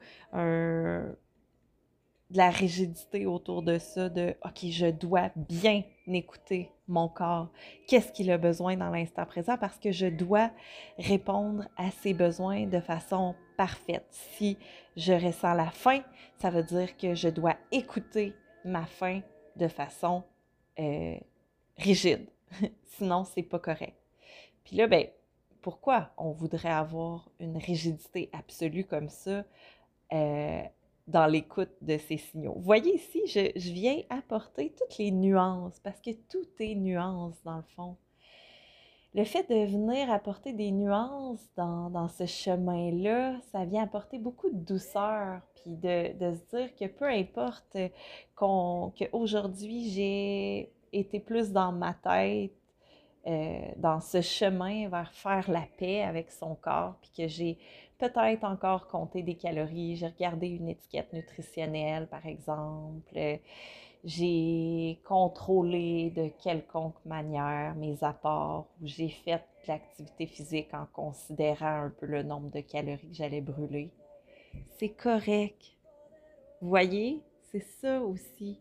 de 2.31 2.39
la 2.39 2.51
rigidité 2.51 3.27
autour 3.27 3.63
de 3.63 3.79
ça, 3.79 4.09
de 4.09 4.35
OK, 4.45 4.67
je 4.71 4.91
dois 4.91 5.31
bien 5.37 5.85
écouter 6.07 6.71
mon 6.89 7.09
corps. 7.09 7.51
Qu'est-ce 7.87 8.13
qu'il 8.13 8.31
a 8.31 8.39
besoin 8.39 8.77
dans 8.77 8.91
l'instant 8.91 9.25
présent? 9.25 9.57
Parce 9.57 9.79
que 9.79 9.93
je 9.93 10.07
dois 10.07 10.51
répondre 10.99 11.69
à 11.77 11.91
ses 11.91 12.13
besoins 12.13 12.67
de 12.67 12.81
façon 12.81 13.35
parfaite. 13.57 14.07
Si 14.11 14.59
je 14.97 15.13
ressens 15.13 15.55
la 15.55 15.71
faim, 15.71 16.01
ça 16.39 16.51
veut 16.51 16.65
dire 16.65 16.97
que 16.97 17.15
je 17.15 17.29
dois 17.29 17.57
écouter 17.71 18.35
ma 18.65 18.85
faim 18.85 19.21
de 19.57 19.69
façon 19.69 20.25
euh, 20.79 21.17
rigide. 21.77 22.27
Sinon, 22.85 23.25
c'est 23.25 23.43
pas 23.43 23.61
correct. 23.61 23.97
Puis 24.65 24.77
là, 24.77 24.89
ben, 24.89 25.07
pourquoi 25.65 26.11
on 26.19 26.33
voudrait 26.33 26.69
avoir 26.69 27.31
une 27.41 27.57
rigidité 27.57 28.29
absolue 28.35 28.85
comme 28.85 29.09
ça? 29.09 29.45
Euh, 30.13 30.63
dans 31.07 31.27
l'écoute 31.27 31.73
de 31.81 31.97
ces 31.97 32.19
signaux? 32.19 32.57
Voyez 32.59 32.97
ici, 32.97 33.23
je, 33.27 33.73
viens 33.73 34.03
apporter 34.11 34.75
toutes 34.77 34.99
les 34.99 35.11
nuances 35.11 35.81
parce 35.81 35.99
que 36.03 36.11
tout 36.29 36.47
est 36.61 36.75
nuance 36.75 37.43
dans 37.45 37.57
le 37.57 37.63
fond. 37.77 37.97
Le 39.15 39.25
fait 39.25 39.49
de 39.49 39.65
venir 39.65 40.11
apporter 40.11 40.53
des 40.53 40.71
nuances 40.71 41.49
dans, 41.57 42.09
ce 42.09 42.27
chemin-là, 42.27 43.41
ça 43.51 43.65
vient 43.65 43.85
apporter 43.85 44.19
beaucoup 44.19 44.51
de 44.51 44.59
douceur, 44.59 45.41
puis 45.63 45.77
de, 45.77 46.13
se 46.35 46.57
dire 46.57 46.75
que 46.77 46.87
peu 46.87 47.07
importe 47.07 47.79
qu'aujourd'hui 48.35 49.89
j'ai 49.89 50.73
été 50.93 51.21
plus 51.21 51.53
dans 51.53 51.73
ma 51.73 51.95
tête, 51.95 52.53
euh, 53.27 53.59
dans 53.77 54.01
ce 54.01 54.21
chemin 54.21 54.89
vers 54.89 55.13
faire 55.13 55.51
la 55.51 55.67
paix 55.79 56.03
avec 56.03 56.31
son 56.31 56.55
corps, 56.55 56.95
puis 57.01 57.11
que 57.17 57.29
j'ai 57.29 57.59
peut-être 57.99 58.45
encore 58.45 58.89
compté 58.89 59.23
des 59.23 59.35
calories, 59.35 59.97
j'ai 59.97 60.09
regardé 60.09 60.49
une 60.49 60.69
étiquette 60.69 61.13
nutritionnelle, 61.13 62.07
par 62.09 62.27
exemple, 62.27 63.41
j'ai 64.05 65.01
contrôlé 65.05 66.11
de 66.11 66.29
quelconque 66.43 67.03
manière 67.07 67.75
mes 67.77 67.97
apports 68.05 68.67
ou 68.81 68.87
j'ai 68.87 69.09
fait 69.09 69.43
l'activité 69.67 70.27
physique 70.27 70.75
en 70.75 70.87
considérant 70.93 71.85
un 71.85 71.91
peu 71.99 72.07
le 72.07 72.23
nombre 72.23 72.51
de 72.51 72.61
calories 72.61 73.09
que 73.09 73.15
j'allais 73.15 73.41
brûler. 73.41 73.91
C'est 74.79 74.91
correct. 74.91 75.73
Vous 76.61 76.69
voyez, 76.69 77.23
c'est 77.51 77.65
ça 77.81 78.03
aussi 78.03 78.61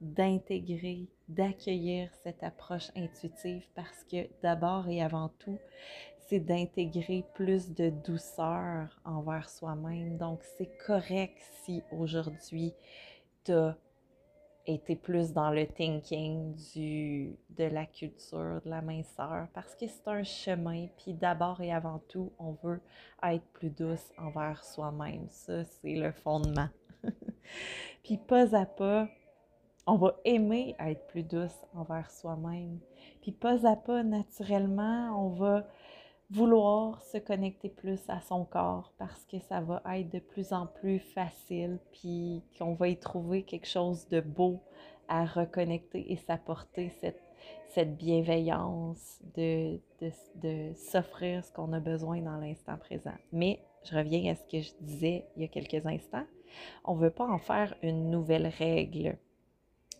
d'intégrer, 0.00 1.08
d'accueillir 1.28 2.10
cette 2.22 2.42
approche 2.42 2.90
intuitive 2.96 3.66
parce 3.74 4.04
que 4.04 4.28
d'abord 4.42 4.88
et 4.88 5.02
avant 5.02 5.30
tout, 5.38 5.58
c'est 6.26 6.40
d'intégrer 6.40 7.24
plus 7.34 7.72
de 7.74 7.90
douceur 7.90 9.00
envers 9.04 9.48
soi-même. 9.48 10.16
Donc, 10.16 10.42
c'est 10.56 10.70
correct 10.86 11.38
si 11.64 11.82
aujourd'hui, 11.92 12.72
tu 13.44 13.52
as 13.52 13.76
été 14.66 14.96
plus 14.96 15.32
dans 15.32 15.50
le 15.50 15.66
thinking 15.66 16.54
du, 16.72 17.36
de 17.50 17.64
la 17.64 17.84
culture, 17.84 18.60
de 18.64 18.70
la 18.70 18.80
minceur, 18.80 19.48
parce 19.52 19.74
que 19.74 19.86
c'est 19.86 20.08
un 20.08 20.22
chemin. 20.22 20.86
Puis 20.96 21.12
d'abord 21.12 21.60
et 21.60 21.72
avant 21.72 22.00
tout, 22.08 22.32
on 22.38 22.52
veut 22.62 22.80
être 23.22 23.44
plus 23.52 23.70
douce 23.70 24.12
envers 24.16 24.64
soi-même. 24.64 25.26
Ça, 25.28 25.64
c'est 25.64 25.94
le 25.94 26.12
fondement. 26.12 26.68
Puis 28.02 28.16
pas 28.16 28.56
à 28.56 28.64
pas, 28.64 29.08
on 29.86 29.96
va 29.96 30.16
aimer 30.24 30.74
être 30.78 31.06
plus 31.08 31.22
douce 31.22 31.66
envers 31.74 32.10
soi-même. 32.10 32.78
Puis 33.20 33.32
pas 33.32 33.66
à 33.66 33.76
pas, 33.76 34.02
naturellement, 34.02 35.24
on 35.24 35.28
va 35.30 35.66
vouloir 36.30 37.02
se 37.02 37.18
connecter 37.18 37.68
plus 37.68 38.00
à 38.08 38.20
son 38.20 38.44
corps 38.44 38.92
parce 38.98 39.24
que 39.26 39.38
ça 39.40 39.60
va 39.60 39.82
être 39.96 40.10
de 40.10 40.18
plus 40.18 40.52
en 40.52 40.66
plus 40.66 40.98
facile, 40.98 41.78
puis 41.92 42.42
qu'on 42.58 42.74
va 42.74 42.88
y 42.88 42.96
trouver 42.96 43.42
quelque 43.42 43.68
chose 43.68 44.08
de 44.08 44.20
beau 44.20 44.60
à 45.08 45.26
reconnecter 45.26 46.10
et 46.12 46.16
s'apporter 46.16 46.88
cette, 47.00 47.22
cette 47.68 47.96
bienveillance 47.96 49.20
de, 49.36 49.78
de 50.00 50.72
s'offrir 50.74 51.44
ce 51.44 51.52
qu'on 51.52 51.72
a 51.74 51.80
besoin 51.80 52.22
dans 52.22 52.36
l'instant 52.36 52.78
présent. 52.78 53.14
Mais 53.32 53.60
je 53.84 53.94
reviens 53.94 54.32
à 54.32 54.34
ce 54.34 54.44
que 54.46 54.60
je 54.60 54.72
disais 54.80 55.26
il 55.36 55.42
y 55.42 55.44
a 55.44 55.48
quelques 55.48 55.84
instants. 55.86 56.24
On 56.84 56.94
ne 56.94 57.00
veut 57.00 57.10
pas 57.10 57.26
en 57.26 57.38
faire 57.38 57.74
une 57.82 58.10
nouvelle 58.10 58.46
règle 58.46 59.18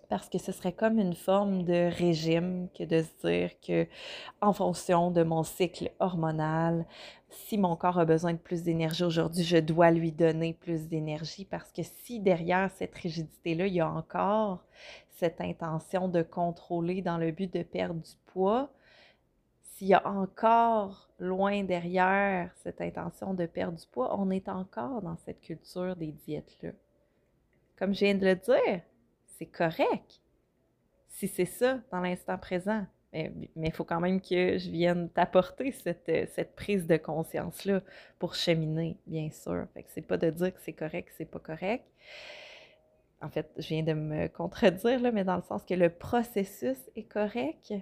parce 0.08 0.28
que 0.28 0.38
ce 0.38 0.52
serait 0.52 0.72
comme 0.72 0.98
une 0.98 1.14
forme 1.14 1.64
de 1.64 1.90
régime 1.96 2.68
que 2.76 2.84
de 2.84 3.02
se 3.02 3.26
dire 3.26 3.50
que 3.60 3.86
en 4.40 4.52
fonction 4.52 5.10
de 5.10 5.22
mon 5.22 5.42
cycle 5.42 5.90
hormonal, 6.00 6.86
si 7.30 7.58
mon 7.58 7.76
corps 7.76 7.98
a 7.98 8.04
besoin 8.04 8.32
de 8.32 8.38
plus 8.38 8.62
d'énergie 8.62 9.04
aujourd'hui, 9.04 9.44
je 9.44 9.56
dois 9.56 9.90
lui 9.90 10.12
donner 10.12 10.54
plus 10.54 10.88
d'énergie 10.88 11.44
parce 11.44 11.72
que 11.72 11.82
si 11.82 12.20
derrière 12.20 12.70
cette 12.72 12.94
rigidité-là, 12.94 13.66
il 13.66 13.74
y 13.74 13.80
a 13.80 13.90
encore 13.90 14.64
cette 15.10 15.40
intention 15.40 16.08
de 16.08 16.22
contrôler 16.22 17.02
dans 17.02 17.18
le 17.18 17.30
but 17.30 17.52
de 17.52 17.62
perdre 17.62 18.00
du 18.00 18.16
poids, 18.26 18.70
s'il 19.62 19.88
y 19.88 19.94
a 19.94 20.06
encore 20.06 21.08
loin 21.18 21.64
derrière 21.64 22.52
cette 22.62 22.80
intention 22.80 23.34
de 23.34 23.46
perdre 23.46 23.78
du 23.78 23.86
poids, 23.86 24.16
on 24.18 24.30
est 24.30 24.48
encore 24.48 25.02
dans 25.02 25.16
cette 25.16 25.40
culture 25.40 25.96
des 25.96 26.12
diètes-là. 26.12 26.70
Comme 27.76 27.92
je 27.92 28.04
viens 28.04 28.14
de 28.14 28.24
le 28.24 28.36
dire, 28.36 28.82
c'est 29.38 29.46
correct 29.46 30.20
si 31.08 31.28
c'est 31.28 31.46
ça 31.46 31.78
dans 31.90 32.00
l'instant 32.00 32.36
présent. 32.38 32.84
Mais 33.12 33.46
il 33.56 33.72
faut 33.72 33.84
quand 33.84 34.00
même 34.00 34.20
que 34.20 34.58
je 34.58 34.68
vienne 34.70 35.08
t'apporter 35.08 35.70
cette, 35.70 36.10
cette, 36.34 36.56
prise 36.56 36.84
de 36.88 36.96
conscience-là 36.96 37.80
pour 38.18 38.34
cheminer, 38.34 38.96
bien 39.06 39.30
sûr. 39.30 39.66
Fait 39.72 39.84
que 39.84 39.90
c'est 39.94 40.02
pas 40.02 40.16
de 40.16 40.30
dire 40.30 40.52
que 40.52 40.60
c'est 40.60 40.72
correct, 40.72 41.12
c'est 41.16 41.24
pas 41.24 41.38
correct. 41.38 41.84
En 43.22 43.30
fait, 43.30 43.48
je 43.56 43.68
viens 43.68 43.84
de 43.84 43.92
me 43.92 44.26
contredire, 44.26 45.00
là, 45.00 45.12
mais 45.12 45.22
dans 45.22 45.36
le 45.36 45.42
sens 45.42 45.64
que 45.64 45.74
le 45.74 45.90
processus 45.90 46.78
est 46.96 47.04
correct 47.04 47.72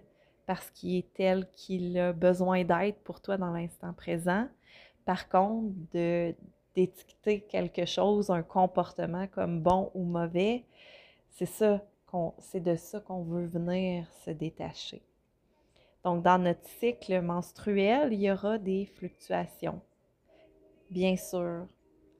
parce 0.47 0.71
qu'il 0.71 0.99
est 0.99 1.15
tel 1.15 1.49
qu'il 1.53 1.99
a 1.99 2.13
besoin 2.13 2.63
d'être 2.65 2.99
pour 3.01 3.23
toi 3.23 3.39
dans 3.39 3.53
l'instant 3.53 3.95
présent. 3.95 4.47
Par 5.07 5.31
contre, 5.31 5.75
d'étiqueter 6.75 7.41
quelque 7.41 7.87
chose, 7.87 8.31
un 8.31 8.43
comportement 8.43 9.27
comme 9.29 9.63
bon 9.63 9.91
ou 9.95 10.05
mauvais, 10.05 10.65
c'est 11.33 11.47
ça 11.47 11.85
c'est 12.39 12.63
de 12.63 12.77
ça 12.77 13.01
qu'on 13.01 13.23
veut 13.23 13.47
venir 13.47 14.07
se 14.25 14.31
détacher. 14.31 15.03
Donc, 16.05 16.23
dans 16.23 16.39
notre 16.39 16.67
cycle 16.81 17.21
menstruel, 17.23 18.13
il 18.13 18.21
y 18.21 18.31
aura 18.31 18.59
des 18.59 18.87
fluctuations. 18.87 19.81
Bien 20.91 21.17
sûr, 21.17 21.67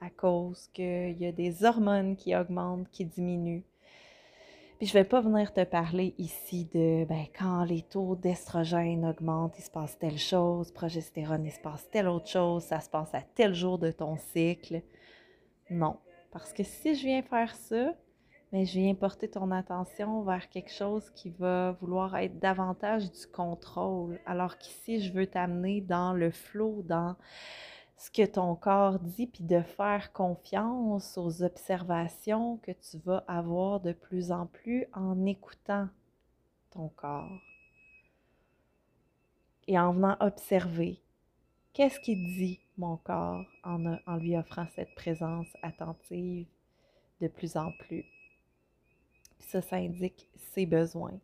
à 0.01 0.09
cause 0.09 0.69
qu'il 0.73 1.21
y 1.21 1.27
a 1.27 1.33
des 1.33 1.65
hormones 1.65 2.17
qui 2.17 2.35
augmentent, 2.35 2.89
qui 2.91 3.05
diminuent. 3.05 3.65
Puis 4.79 4.89
je 4.89 4.97
ne 4.97 5.03
vais 5.03 5.09
pas 5.09 5.21
venir 5.21 5.53
te 5.53 5.63
parler 5.63 6.15
ici 6.19 6.69
de 6.73 7.05
ben, 7.05 7.27
quand 7.39 7.65
les 7.65 7.83
taux 7.83 8.17
d'estrogène 8.17 9.05
augmentent, 9.05 9.59
il 9.59 9.63
se 9.63 9.71
passe 9.71 9.97
telle 9.99 10.19
chose, 10.19 10.73
progestérone, 10.73 11.45
il 11.45 11.53
se 11.53 11.61
passe 11.61 11.89
telle 11.91 12.09
autre 12.09 12.27
chose, 12.27 12.65
ça 12.65 12.81
se 12.81 12.91
passe 12.91 13.15
à 13.15 13.23
tel 13.23 13.55
jour 13.55 13.79
de 13.79 13.93
ton 13.93 14.17
cycle. 14.17 14.83
Non, 15.71 15.99
parce 16.33 16.53
que 16.53 16.65
si 16.65 16.97
je 16.97 17.05
viens 17.05 17.23
faire 17.23 17.55
ça, 17.55 17.95
mais 18.53 18.67
je 18.67 18.79
viens 18.79 18.95
porter 18.95 19.31
ton 19.31 19.51
attention 19.51 20.23
vers 20.23 20.51
quelque 20.51 20.71
chose 20.71 21.11
qui 21.15 21.31
va 21.31 21.73
vouloir 21.81 22.15
être 22.17 22.39
davantage 22.39 23.11
du 23.11 23.27
contrôle. 23.27 24.21
Alors 24.27 24.59
qu'ici, 24.59 25.01
je 25.01 25.13
veux 25.13 25.27
t'amener 25.27 25.81
dans 25.81 26.13
le 26.13 26.31
flot, 26.31 26.83
dans 26.83 27.17
ce 27.97 28.11
que 28.11 28.27
ton 28.27 28.55
corps 28.55 28.99
dit, 28.99 29.27
puis 29.27 29.45
de 29.45 29.63
faire 29.63 30.13
confiance 30.13 31.17
aux 31.17 31.43
observations 31.43 32.59
que 32.59 32.73
tu 32.73 32.99
vas 32.99 33.25
avoir 33.27 33.81
de 33.81 33.93
plus 33.93 34.31
en 34.31 34.47
plus 34.47 34.87
en 34.93 35.25
écoutant 35.25 35.89
ton 36.73 36.89
corps. 36.91 37.41
Et 39.67 39.79
en 39.79 39.95
venant 39.95 40.17
observer, 40.21 41.01
qu'est-ce 41.73 42.01
qu'il 42.01 42.19
dit 42.37 42.61
mon 42.77 42.99
corps 42.99 43.47
en, 43.65 43.97
en 44.07 44.17
lui 44.17 44.37
offrant 44.37 44.67
cette 44.75 44.95
présence 44.95 45.49
attentive 45.63 46.49
de 47.21 47.29
plus 47.29 47.57
en 47.57 47.71
plus 47.79 48.05
ça, 49.45 49.63
ça 49.63 49.77
indique 49.77 50.29
ses 50.55 50.67
besoins. 50.67 51.19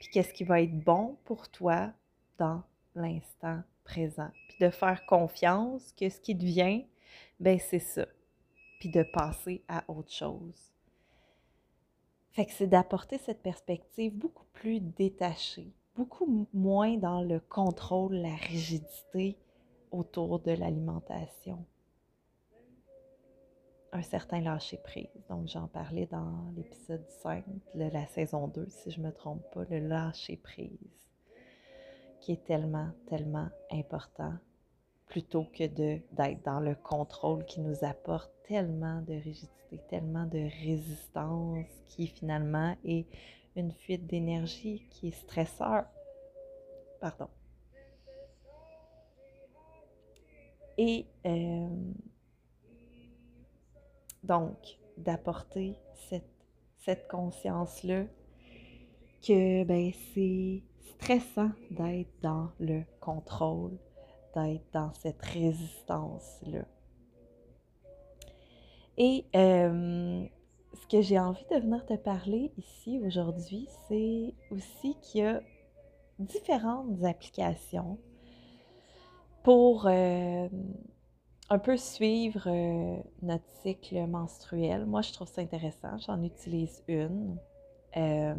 Puis 0.00 0.08
qu'est-ce 0.12 0.32
qui 0.32 0.44
va 0.44 0.60
être 0.60 0.78
bon 0.78 1.16
pour 1.24 1.48
toi 1.48 1.92
dans 2.38 2.62
l'instant 2.94 3.62
présent. 3.84 4.30
Puis 4.48 4.58
de 4.60 4.70
faire 4.70 5.04
confiance 5.06 5.92
que 5.92 6.08
ce 6.08 6.20
qui 6.20 6.34
devient, 6.34 6.84
ben 7.40 7.58
c'est 7.58 7.78
ça. 7.78 8.06
Puis 8.80 8.90
de 8.90 9.04
passer 9.12 9.62
à 9.68 9.84
autre 9.88 10.12
chose. 10.12 10.72
Fait 12.30 12.46
que 12.46 12.52
c'est 12.52 12.66
d'apporter 12.66 13.18
cette 13.18 13.42
perspective 13.42 14.16
beaucoup 14.16 14.46
plus 14.54 14.80
détachée, 14.80 15.72
beaucoup 15.94 16.48
moins 16.54 16.96
dans 16.96 17.20
le 17.20 17.40
contrôle, 17.40 18.14
la 18.14 18.34
rigidité 18.34 19.36
autour 19.90 20.40
de 20.40 20.52
l'alimentation 20.52 21.64
un 23.92 24.02
certain 24.02 24.40
lâcher-prise. 24.40 25.24
Donc, 25.28 25.48
j'en 25.48 25.68
parlais 25.68 26.06
dans 26.06 26.50
l'épisode 26.56 27.04
5 27.22 27.44
de 27.74 27.84
la 27.84 28.06
saison 28.06 28.48
2, 28.48 28.66
si 28.68 28.90
je 28.90 29.00
ne 29.00 29.06
me 29.06 29.12
trompe 29.12 29.42
pas, 29.52 29.64
le 29.70 29.80
lâcher-prise, 29.80 30.78
qui 32.20 32.32
est 32.32 32.44
tellement, 32.44 32.90
tellement 33.06 33.48
important, 33.70 34.32
plutôt 35.06 35.44
que 35.44 35.64
d'être 35.66 36.42
dans 36.44 36.60
le 36.60 36.74
contrôle 36.74 37.44
qui 37.44 37.60
nous 37.60 37.84
apporte 37.84 38.30
tellement 38.44 39.02
de 39.02 39.12
rigidité, 39.12 39.80
tellement 39.88 40.24
de 40.24 40.48
résistance, 40.64 41.66
qui 41.88 42.06
finalement 42.06 42.74
est 42.84 43.06
une 43.56 43.72
fuite 43.72 44.06
d'énergie, 44.06 44.86
qui 44.90 45.08
est 45.08 45.10
stresseur. 45.10 45.84
Pardon. 46.98 47.28
Et 50.78 51.06
euh, 51.26 51.68
donc, 54.22 54.78
d'apporter 54.96 55.76
cette, 56.08 56.30
cette 56.78 57.08
conscience-là 57.08 58.04
que 59.26 59.64
ben, 59.64 59.92
c'est 60.14 60.62
stressant 60.90 61.50
d'être 61.70 62.12
dans 62.22 62.50
le 62.60 62.82
contrôle, 63.00 63.78
d'être 64.34 64.64
dans 64.72 64.92
cette 64.94 65.22
résistance-là. 65.22 66.64
Et 68.98 69.24
euh, 69.34 70.24
ce 70.74 70.86
que 70.86 71.02
j'ai 71.02 71.18
envie 71.18 71.44
de 71.50 71.56
venir 71.56 71.84
te 71.86 71.94
parler 71.94 72.52
ici 72.58 73.00
aujourd'hui, 73.04 73.68
c'est 73.88 74.34
aussi 74.50 74.96
qu'il 75.00 75.22
y 75.22 75.24
a 75.24 75.40
différentes 76.18 77.02
applications 77.04 77.98
pour 79.42 79.86
euh, 79.86 80.48
un 81.52 81.58
peu 81.58 81.76
suivre 81.76 82.44
euh, 82.46 82.96
notre 83.20 83.44
cycle 83.62 84.06
menstruel. 84.06 84.86
Moi, 84.86 85.02
je 85.02 85.12
trouve 85.12 85.28
ça 85.28 85.42
intéressant. 85.42 85.98
J'en 85.98 86.22
utilise 86.22 86.82
une. 86.88 87.36
Euh, 87.98 88.34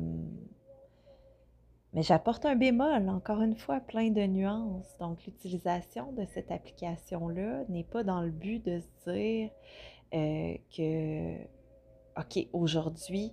mais 1.94 2.02
j'apporte 2.02 2.44
un 2.48 2.56
bémol, 2.56 3.08
encore 3.10 3.44
une 3.44 3.56
fois, 3.56 3.82
plein 3.82 4.10
de 4.10 4.26
nuances. 4.26 4.98
Donc, 5.00 5.24
l'utilisation 5.28 6.12
de 6.14 6.26
cette 6.34 6.50
application-là 6.50 7.66
n'est 7.70 7.84
pas 7.84 8.04
dans 8.04 8.20
le 8.20 8.32
but 8.32 8.66
de 8.66 8.80
se 8.80 9.12
dire 9.12 9.52
euh, 10.16 10.56
que, 10.76 11.36
OK, 12.20 12.48
aujourd'hui, 12.52 13.32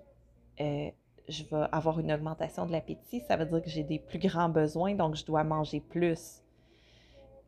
je 0.59 1.45
vais 1.45 1.67
avoir 1.73 2.01
une 2.01 2.13
augmentation 2.13 2.67
de 2.67 2.73
l'appétit. 2.73 3.21
Ça 3.21 3.39
veut 3.39 3.47
dire 3.47 3.63
que 3.63 3.71
j'ai 3.71 3.85
des 3.85 3.99
plus 3.99 4.19
grands 4.19 4.51
besoins, 4.51 4.95
donc 4.95 5.15
je 5.15 5.25
dois 5.25 5.43
manger 5.43 5.81
plus 5.81 6.40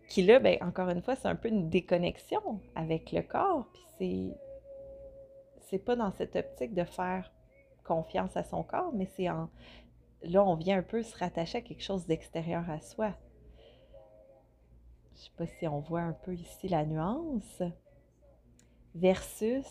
qui 0.08 0.22
là, 0.22 0.38
ben, 0.38 0.58
encore 0.62 0.88
une 0.88 1.02
fois, 1.02 1.16
c'est 1.16 1.28
un 1.28 1.36
peu 1.36 1.48
une 1.48 1.70
déconnexion 1.70 2.60
avec 2.74 3.12
le 3.12 3.22
corps. 3.22 3.66
Puis 3.72 4.32
c'est. 5.68 5.78
Pas 5.78 5.96
dans 5.96 6.12
cette 6.12 6.36
optique 6.36 6.74
de 6.74 6.84
faire 6.84 7.32
confiance 7.82 8.36
à 8.36 8.44
son 8.44 8.62
corps, 8.62 8.92
mais 8.92 9.06
c'est 9.16 9.30
en... 9.30 9.48
Là, 10.22 10.44
on 10.44 10.54
vient 10.54 10.78
un 10.78 10.82
peu 10.82 11.02
se 11.02 11.16
rattacher 11.16 11.58
à 11.58 11.60
quelque 11.62 11.82
chose 11.82 12.04
d'extérieur 12.04 12.68
à 12.68 12.78
soi. 12.82 13.14
Je 15.14 15.22
sais 15.22 15.30
pas 15.34 15.46
si 15.46 15.66
on 15.66 15.80
voit 15.80 16.02
un 16.02 16.12
peu 16.12 16.34
ici 16.34 16.68
la 16.68 16.84
nuance. 16.84 17.62
Versus 18.94 19.64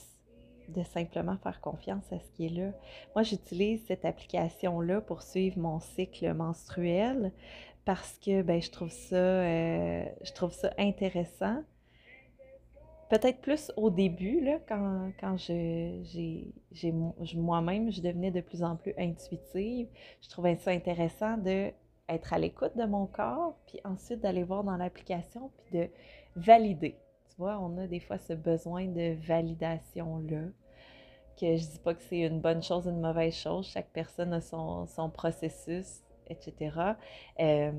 de 0.70 0.84
simplement 0.84 1.38
faire 1.38 1.62
confiance 1.62 2.12
à 2.12 2.20
ce 2.20 2.32
qui 2.32 2.46
est 2.48 2.50
là. 2.50 2.72
Moi, 3.16 3.24
j'utilise 3.24 3.86
cette 3.86 4.06
application-là 4.06 5.02
pour 5.02 5.22
suivre 5.22 5.60
mon 5.60 5.80
cycle 5.80 6.34
menstruel 6.34 7.32
parce 7.86 8.18
que 8.20 8.42
ben, 8.42 8.62
je, 8.62 8.70
trouve 8.72 8.92
ça, 8.92 9.16
euh, 9.16 10.06
je 10.24 10.32
trouve 10.34 10.52
ça 10.52 10.72
intéressant. 10.78 11.64
Peut-être 13.10 13.42
plus 13.42 13.72
au 13.76 13.90
début, 13.90 14.40
là, 14.40 14.60
quand, 14.68 15.12
quand 15.20 15.36
moi-même, 17.36 17.92
je 17.92 18.02
devenais 18.02 18.32
de 18.32 18.40
plus 18.40 18.64
en 18.64 18.78
plus 18.78 18.94
intuitive. 18.98 19.88
Je 20.22 20.30
trouvais 20.30 20.56
ça 20.56 20.72
intéressant 20.72 21.38
de 21.38 21.72
être 22.08 22.34
à 22.34 22.40
l'écoute 22.40 22.78
de 22.78 22.86
mon 22.86 23.08
corps, 23.08 23.56
puis 23.68 23.80
ensuite 23.84 24.22
d'aller 24.22 24.44
voir 24.44 24.64
dans 24.64 24.78
l'application, 24.78 25.52
puis 25.58 25.80
de 25.80 25.90
valider. 26.36 26.96
Tu 27.30 27.36
vois, 27.38 27.60
on 27.60 27.78
a 27.78 27.88
des 27.88 28.00
fois 28.00 28.18
ce 28.18 28.34
besoin 28.34 28.86
de 28.86 29.16
validation-là 29.26 30.48
que 31.42 31.58
je 31.58 31.66
dis 31.66 31.80
pas 31.80 31.94
que 31.96 32.02
c'est 32.04 32.20
une 32.20 32.40
bonne 32.40 32.62
chose 32.62 32.86
une 32.86 33.02
mauvaise 33.02 33.34
chose. 33.34 33.68
Chaque 33.68 33.90
personne 33.92 34.34
a 34.34 34.42
son, 34.42 34.86
son 34.86 35.10
processus, 35.10 36.02
etc. 36.32 36.96
Euh, 37.40 37.72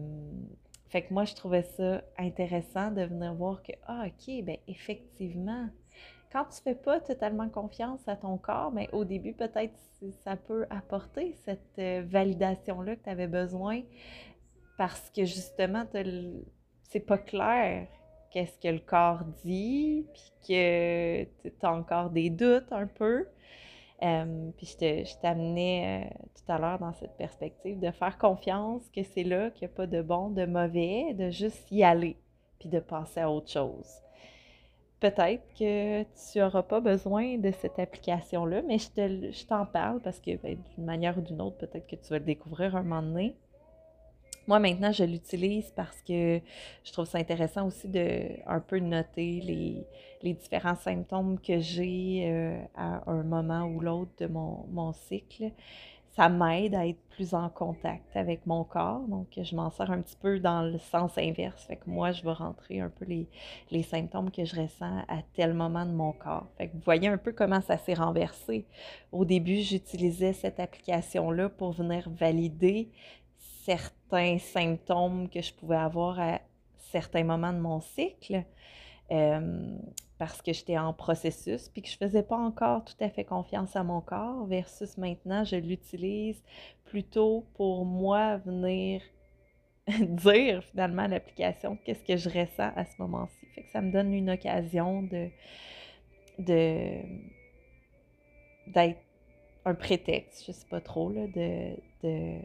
fait 0.89 1.03
que 1.03 1.15
moi, 1.15 1.25
je 1.25 1.35
trouvais 1.35 1.63
ça 1.63 2.03
intéressant 2.19 2.91
de 2.91 3.03
venir 3.03 3.35
voir 3.35 3.63
que, 3.63 3.73
ah, 3.87 4.05
OK, 4.07 4.45
ben 4.45 4.57
effectivement, 4.69 5.69
quand 6.31 6.45
tu 6.45 6.63
fais 6.63 6.75
pas 6.75 7.01
totalement 7.01 7.49
confiance 7.49 8.01
à 8.07 8.17
ton 8.17 8.37
corps, 8.39 8.73
mais 8.73 8.89
ben, 8.93 8.99
au 8.99 9.05
début, 9.05 9.33
peut-être 9.33 9.75
ça 10.25 10.37
peut 10.37 10.67
apporter 10.71 11.35
cette 11.45 11.79
euh, 11.79 12.03
validation-là 12.07 12.97
que 12.97 13.05
tu 13.05 13.11
avais 13.11 13.29
besoin 13.29 13.83
parce 14.77 15.11
que 15.11 15.25
justement, 15.25 15.85
c'est 16.89 17.07
pas 17.07 17.19
clair 17.19 17.87
qu'est-ce 18.31 18.59
que 18.59 18.69
le 18.69 18.81
corps 18.81 19.25
dit, 19.45 20.07
puis 20.13 20.33
que 20.49 21.25
tu 21.25 21.53
as 21.63 21.73
encore 21.73 22.11
des 22.11 22.31
doutes 22.31 22.73
un 22.73 22.87
peu. 22.87 23.27
Euh, 24.03 24.51
puis 24.57 24.67
je 24.67 25.21
t'amenais 25.21 26.05
euh, 26.05 26.15
tout 26.35 26.53
à 26.53 26.59
l'heure 26.59 26.79
dans 26.81 26.93
cette 26.93 27.17
perspective 27.17 27.79
de 27.79 27.91
faire 27.93 28.19
confiance 28.19 28.83
que 28.95 29.05
c'est 29.05 29.23
là, 29.23 29.51
qu'il 29.51 29.69
n'y 29.69 29.73
a 29.73 29.77
pas 29.77 29.87
de 29.87 30.03
bon, 30.03 30.29
de 30.29 30.45
mauvais, 30.45 31.15
de 31.15 31.31
juste 31.31 31.71
y 31.71 31.85
aller, 31.85 32.17
puis 32.59 32.69
de 32.69 32.81
passer 32.81 33.21
à 33.21 33.31
autre 33.31 33.51
chose. 33.51 34.03
Peut-être 34.99 35.45
que 35.59 36.03
tu 36.03 36.39
n'auras 36.39 36.63
pas 36.63 36.81
besoin 36.81 37.39
de 37.39 37.53
cette 37.53 37.79
application-là, 37.79 38.63
mais 38.63 38.79
je 38.79 39.47
t'en 39.47 39.67
parle 39.67 40.01
parce 40.01 40.21
que 40.21 40.37
ben, 40.37 40.57
d'une 40.75 40.85
manière 40.85 41.19
ou 41.19 41.21
d'une 41.21 41.41
autre, 41.41 41.59
peut-être 41.59 41.87
que 41.87 41.97
tu 41.97 42.09
vas 42.11 42.19
le 42.19 42.25
découvrir 42.25 42.75
un 42.77 42.83
moment 42.83 43.03
donné. 43.03 43.37
Moi, 44.49 44.59
maintenant, 44.59 44.91
je 44.91 45.05
l'utilise 45.05 45.71
parce 45.77 46.01
que 46.03 46.41
je 46.85 46.93
trouve 46.93 47.07
ça 47.07 47.19
intéressant 47.19 47.67
aussi 47.67 47.89
de 47.89 48.29
un 48.47 48.59
peu 48.59 48.79
noter 48.81 49.41
les, 49.41 50.33
différents 50.35 50.77
symptômes 50.77 51.39
que 51.39 51.61
j'ai 51.61 52.25
euh, 52.27 52.61
à 52.75 53.09
un 53.11 53.23
moment 53.23 53.65
ou 53.65 53.81
l'autre 53.81 54.13
de 54.19 54.27
mon, 54.27 54.93
cycle. 54.93 55.51
Ça 56.11 56.29
m'aide 56.29 56.75
à 56.75 56.87
être 56.87 57.01
plus 57.09 57.33
en 57.33 57.49
contact 57.49 58.17
avec 58.17 58.45
mon 58.45 58.65
corps. 58.65 59.01
Donc, 59.09 59.29
je 59.35 59.57
m'en 59.57 59.71
sers 59.71 59.91
un 59.91 60.03
petit 60.03 60.17
peu 60.21 60.39
dans 60.41 60.63
le 60.63 60.79
sens 60.79 61.17
inverse. 61.17 61.65
Fait 61.65 61.77
que 61.77 61.89
moi, 61.89 62.13
je 62.13 62.23
vais 62.23 62.33
rentrer 62.33 62.81
un 62.81 62.91
peu 62.91 63.07
les, 63.07 63.27
les 63.71 63.83
symptômes 63.83 64.31
que 64.31 64.45
je 64.45 64.61
ressens 64.61 65.05
à 65.09 65.23
tel 65.33 65.55
moment 65.55 65.87
de 65.87 65.93
mon 65.93 66.13
corps. 66.13 66.47
Fait 66.59 66.69
que 66.69 66.75
vous 66.75 66.83
voyez 66.85 67.09
un 67.09 67.17
peu 67.17 67.33
comment 67.33 67.63
ça 67.63 67.79
s'est 67.79 67.95
renversé. 67.95 68.67
Au 69.11 69.25
début, 69.25 69.63
j'utilisais 69.63 70.35
cette 70.35 70.61
application-là 70.61 71.49
pour 71.49 71.73
venir 71.73 72.11
valider 72.11 72.91
certains 73.65 74.39
symptômes 74.39 75.29
que 75.29 75.41
je 75.41 75.53
pouvais 75.55 75.77
avoir 75.77 76.21
à 76.21 76.41
certains 76.91 77.25
moments 77.25 77.53
de 77.53 77.59
mon 77.59 77.81
cycle 77.81 78.45
euh, 79.11 79.77
parce 80.19 80.43
que 80.43 80.53
j'étais 80.53 80.79
en 80.79 80.93
processus 80.93 81.69
puis 81.69 81.83
que 81.83 81.89
je 81.89 81.97
ne 82.01 82.09
faisais 82.09 82.23
pas 82.23 82.37
encore 82.37 82.85
tout 82.85 82.95
à 83.01 83.09
fait 83.09 83.25
confiance 83.25 83.75
à 83.77 83.83
mon 83.83 84.01
corps 84.01 84.47
versus 84.47 84.99
maintenant 84.99 85.45
je 85.45 85.57
l'utilise 85.57 86.43
plutôt 86.85 87.47
pour 87.55 87.85
moi 87.85 88.37
venir 88.39 89.03
dire 90.01 90.63
finalement 90.65 91.03
à 91.03 91.09
l'application 91.09 91.79
qu'est-ce 91.85 92.05
que 92.05 92.17
je 92.17 92.29
ressens 92.29 92.73
à 92.77 92.85
ce 92.85 93.01
moment-ci. 93.01 93.47
Fait 93.55 93.63
que 93.63 93.71
ça 93.71 93.81
me 93.81 93.91
donne 93.91 94.13
une 94.13 94.31
occasion 94.31 95.03
de 95.03 95.29
d'être 98.67 99.01
un 99.65 99.75
prétexte, 99.75 100.45
je 100.47 100.53
sais 100.53 100.67
pas 100.69 100.81
trop, 100.81 101.11
là, 101.11 101.27
de, 101.27 101.77
de 102.03 102.39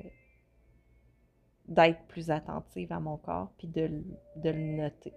d'être 1.68 2.02
plus 2.08 2.32
attentive 2.32 2.92
à 2.92 3.00
mon 3.00 3.18
corps 3.18 3.52
puis 3.58 3.68
de, 3.68 4.04
le 4.44 4.54
noter. 4.54 5.14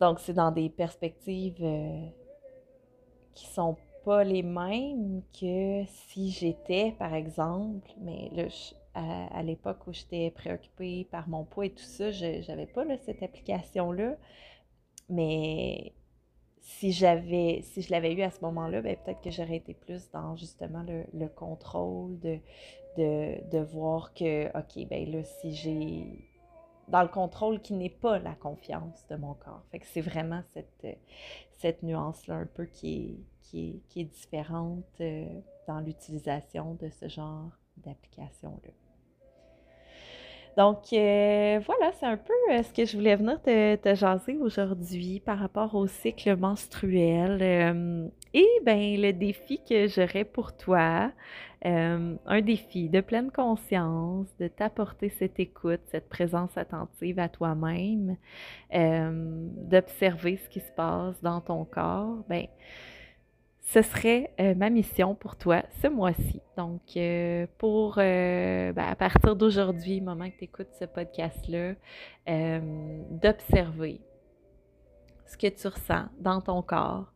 Donc, 0.00 0.20
c'est 0.20 0.34
dans 0.34 0.50
des 0.50 0.68
perspectives 0.68 1.62
euh, 1.62 2.06
qui 3.34 3.46
sont 3.46 3.76
pas 4.04 4.24
les 4.24 4.42
mêmes 4.42 5.22
que 5.38 5.84
si 5.86 6.30
j'étais, 6.30 6.94
par 6.98 7.14
exemple, 7.14 7.90
mais 8.00 8.28
là, 8.32 8.44
à, 8.94 9.42
l'époque 9.42 9.86
où 9.86 9.92
j'étais 9.92 10.30
préoccupée 10.30 11.06
par 11.10 11.28
mon 11.28 11.44
poids 11.44 11.66
et 11.66 11.70
tout 11.70 11.82
ça, 11.82 12.10
je 12.10 12.46
n'avais 12.48 12.66
pas 12.66 12.84
cette 12.98 13.22
application-là. 13.22 14.16
Mais 15.08 15.94
si 16.60 16.92
j'avais, 16.92 17.60
si 17.62 17.82
je 17.82 17.90
l'avais 17.90 18.12
eu 18.12 18.22
à 18.22 18.30
ce 18.30 18.40
moment-là, 18.42 18.82
ben, 18.82 18.96
peut-être 18.96 19.20
que 19.20 19.30
j'aurais 19.30 19.56
été 19.56 19.74
plus 19.74 20.10
dans 20.10 20.36
justement 20.36 20.82
le, 20.82 21.04
le 21.12 21.28
contrôle 21.28 22.18
de, 22.20 22.38
de, 22.96 23.58
voir 23.58 24.12
que, 24.14 24.46
OK, 24.56 24.88
ben 24.88 25.10
là, 25.10 25.24
si 25.24 25.54
j'ai 25.54 26.28
dans 26.88 27.02
le 27.02 27.08
contrôle 27.08 27.60
qui 27.60 27.72
n'est 27.72 27.90
pas 27.90 28.18
la 28.18 28.34
confiance 28.34 29.06
de 29.08 29.16
mon 29.16 29.34
corps. 29.34 29.62
Fait 29.70 29.78
que 29.78 29.86
c'est 29.86 30.00
vraiment 30.00 30.42
cette, 30.52 30.86
cette 31.52 31.82
nuance-là 31.82 32.34
un 32.34 32.46
peu 32.46 32.66
qui 32.66 33.24
est, 33.52 33.80
qui 33.88 34.00
est, 34.00 34.04
différente 34.04 34.84
euh, 35.00 35.24
dans 35.66 35.80
l'utilisation 35.80 36.74
de 36.74 36.88
ce 36.88 37.08
genre 37.08 37.50
d'application-là. 37.78 38.70
Donc, 40.56 40.92
euh, 40.92 41.60
voilà, 41.66 41.92
c'est 41.98 42.06
un 42.06 42.16
peu 42.16 42.32
euh, 42.50 42.62
ce 42.62 42.72
que 42.72 42.84
je 42.84 42.96
voulais 42.96 43.16
venir 43.16 43.42
te, 43.42 43.74
te 43.74 43.94
jaser 43.94 44.36
aujourd'hui 44.38 45.18
par 45.18 45.38
rapport 45.38 45.74
au 45.74 45.88
cycle 45.88 46.36
menstruel. 46.36 48.12
et 48.32 48.46
bien, 48.64 48.96
le 48.96 49.12
défi 49.12 49.60
que 49.68 49.88
j'aurais 49.88 50.24
pour 50.24 50.56
toi, 50.56 51.10
euh, 51.66 52.16
un 52.26 52.40
défi 52.42 52.88
de 52.88 53.00
pleine 53.00 53.30
conscience, 53.30 54.26
de 54.38 54.48
t'apporter 54.48 55.08
cette 55.08 55.40
écoute, 55.40 55.80
cette 55.86 56.08
présence 56.08 56.56
attentive 56.56 57.18
à 57.18 57.28
toi-même, 57.28 58.16
euh, 58.74 59.48
d'observer 59.62 60.36
ce 60.36 60.48
qui 60.50 60.60
se 60.60 60.72
passe 60.72 61.20
dans 61.22 61.40
ton 61.40 61.64
corps, 61.64 62.18
ben, 62.28 62.46
ce 63.62 63.80
serait 63.80 64.30
euh, 64.40 64.54
ma 64.54 64.68
mission 64.68 65.14
pour 65.14 65.36
toi 65.36 65.62
ce 65.80 65.86
mois-ci. 65.86 66.42
Donc, 66.58 66.82
pour, 67.56 67.94
ben, 67.96 68.76
à 68.76 68.94
partir 68.94 69.34
d'aujourd'hui, 69.34 70.02
moment 70.02 70.28
que 70.28 70.36
tu 70.36 70.44
écoutes 70.44 70.72
ce 70.78 70.84
podcast-là, 70.84 71.74
d'observer 73.10 74.02
ce 75.26 75.38
que 75.38 75.46
tu 75.46 75.66
ressens 75.66 76.04
dans 76.20 76.42
ton 76.42 76.60
corps, 76.60 77.13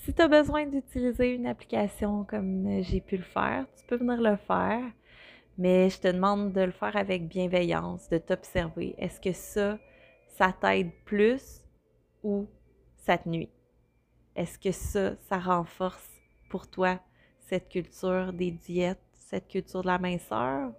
si 0.00 0.14
tu 0.14 0.22
as 0.22 0.28
besoin 0.28 0.66
d'utiliser 0.66 1.34
une 1.34 1.46
application 1.46 2.24
comme 2.24 2.82
j'ai 2.82 3.00
pu 3.00 3.18
le 3.18 3.22
faire, 3.22 3.66
tu 3.76 3.84
peux 3.84 3.96
venir 3.96 4.20
le 4.20 4.36
faire, 4.36 4.82
mais 5.58 5.90
je 5.90 6.00
te 6.00 6.08
demande 6.08 6.52
de 6.52 6.62
le 6.62 6.70
faire 6.70 6.96
avec 6.96 7.28
bienveillance, 7.28 8.08
de 8.08 8.16
t'observer. 8.16 8.94
Est-ce 8.96 9.20
que 9.20 9.32
ça, 9.32 9.78
ça 10.28 10.54
t'aide 10.58 10.90
plus 11.04 11.60
ou 12.22 12.46
ça 12.96 13.18
te 13.18 13.28
nuit? 13.28 13.50
Est-ce 14.34 14.58
que 14.58 14.72
ça, 14.72 15.16
ça 15.28 15.38
renforce 15.38 16.08
pour 16.48 16.66
toi 16.68 16.98
cette 17.40 17.68
culture 17.68 18.32
des 18.32 18.52
diètes, 18.52 19.02
cette 19.12 19.48
culture 19.48 19.82
de 19.82 19.88
la 19.88 19.98
minceur? 19.98 20.72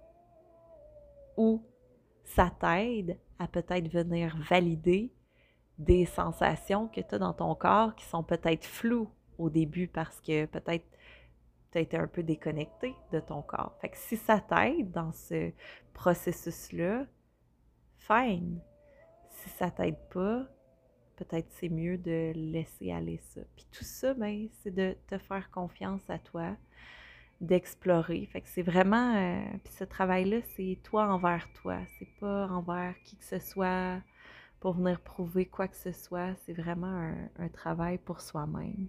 Ou 1.36 1.62
ça 2.24 2.50
t'aide 2.58 3.18
à 3.38 3.46
peut-être 3.46 3.88
venir 3.88 4.36
valider 4.50 5.12
des 5.78 6.04
sensations 6.06 6.88
que 6.88 7.00
tu 7.00 7.14
as 7.14 7.18
dans 7.18 7.32
ton 7.32 7.54
corps 7.54 7.94
qui 7.94 8.04
sont 8.04 8.22
peut-être 8.22 8.64
floues 8.64 9.10
au 9.38 9.50
début 9.50 9.88
parce 9.88 10.20
que 10.20 10.46
peut-être 10.46 10.86
tu 11.72 11.78
as 11.78 11.80
été 11.80 11.96
un 11.96 12.06
peu 12.06 12.22
déconnecté 12.22 12.94
de 13.12 13.20
ton 13.20 13.42
corps. 13.42 13.76
Fait 13.80 13.88
que 13.88 13.96
si 13.96 14.16
ça 14.16 14.40
t'aide 14.40 14.90
dans 14.90 15.12
ce 15.12 15.50
processus-là, 15.94 17.06
fine. 17.96 18.60
Si 19.30 19.48
ça 19.50 19.70
t'aide 19.70 19.98
pas, 20.10 20.46
peut-être 21.16 21.48
c'est 21.50 21.68
mieux 21.68 21.96
de 21.98 22.32
laisser 22.34 22.92
aller 22.92 23.18
ça. 23.18 23.40
Puis 23.56 23.66
tout 23.72 23.84
ça, 23.84 24.14
ben, 24.14 24.48
c'est 24.62 24.74
de 24.74 24.96
te 25.06 25.18
faire 25.18 25.50
confiance 25.50 26.02
à 26.08 26.18
toi, 26.18 26.56
d'explorer. 27.40 28.26
Fait 28.26 28.42
c'est 28.44 28.62
vraiment, 28.62 29.16
euh, 29.16 29.42
ce 29.70 29.84
travail-là, 29.84 30.38
c'est 30.54 30.78
toi 30.82 31.06
envers 31.08 31.50
toi. 31.54 31.78
C'est 31.98 32.14
pas 32.20 32.46
envers 32.48 32.94
qui 33.04 33.16
que 33.16 33.24
ce 33.24 33.38
soit 33.38 34.00
pour 34.62 34.74
venir 34.74 35.00
prouver 35.00 35.46
quoi 35.46 35.66
que 35.66 35.74
ce 35.76 35.90
soit. 35.90 36.36
C'est 36.46 36.52
vraiment 36.52 37.10
un, 37.36 37.48
travail 37.48 37.98
pour 37.98 38.20
soi-même. 38.20 38.86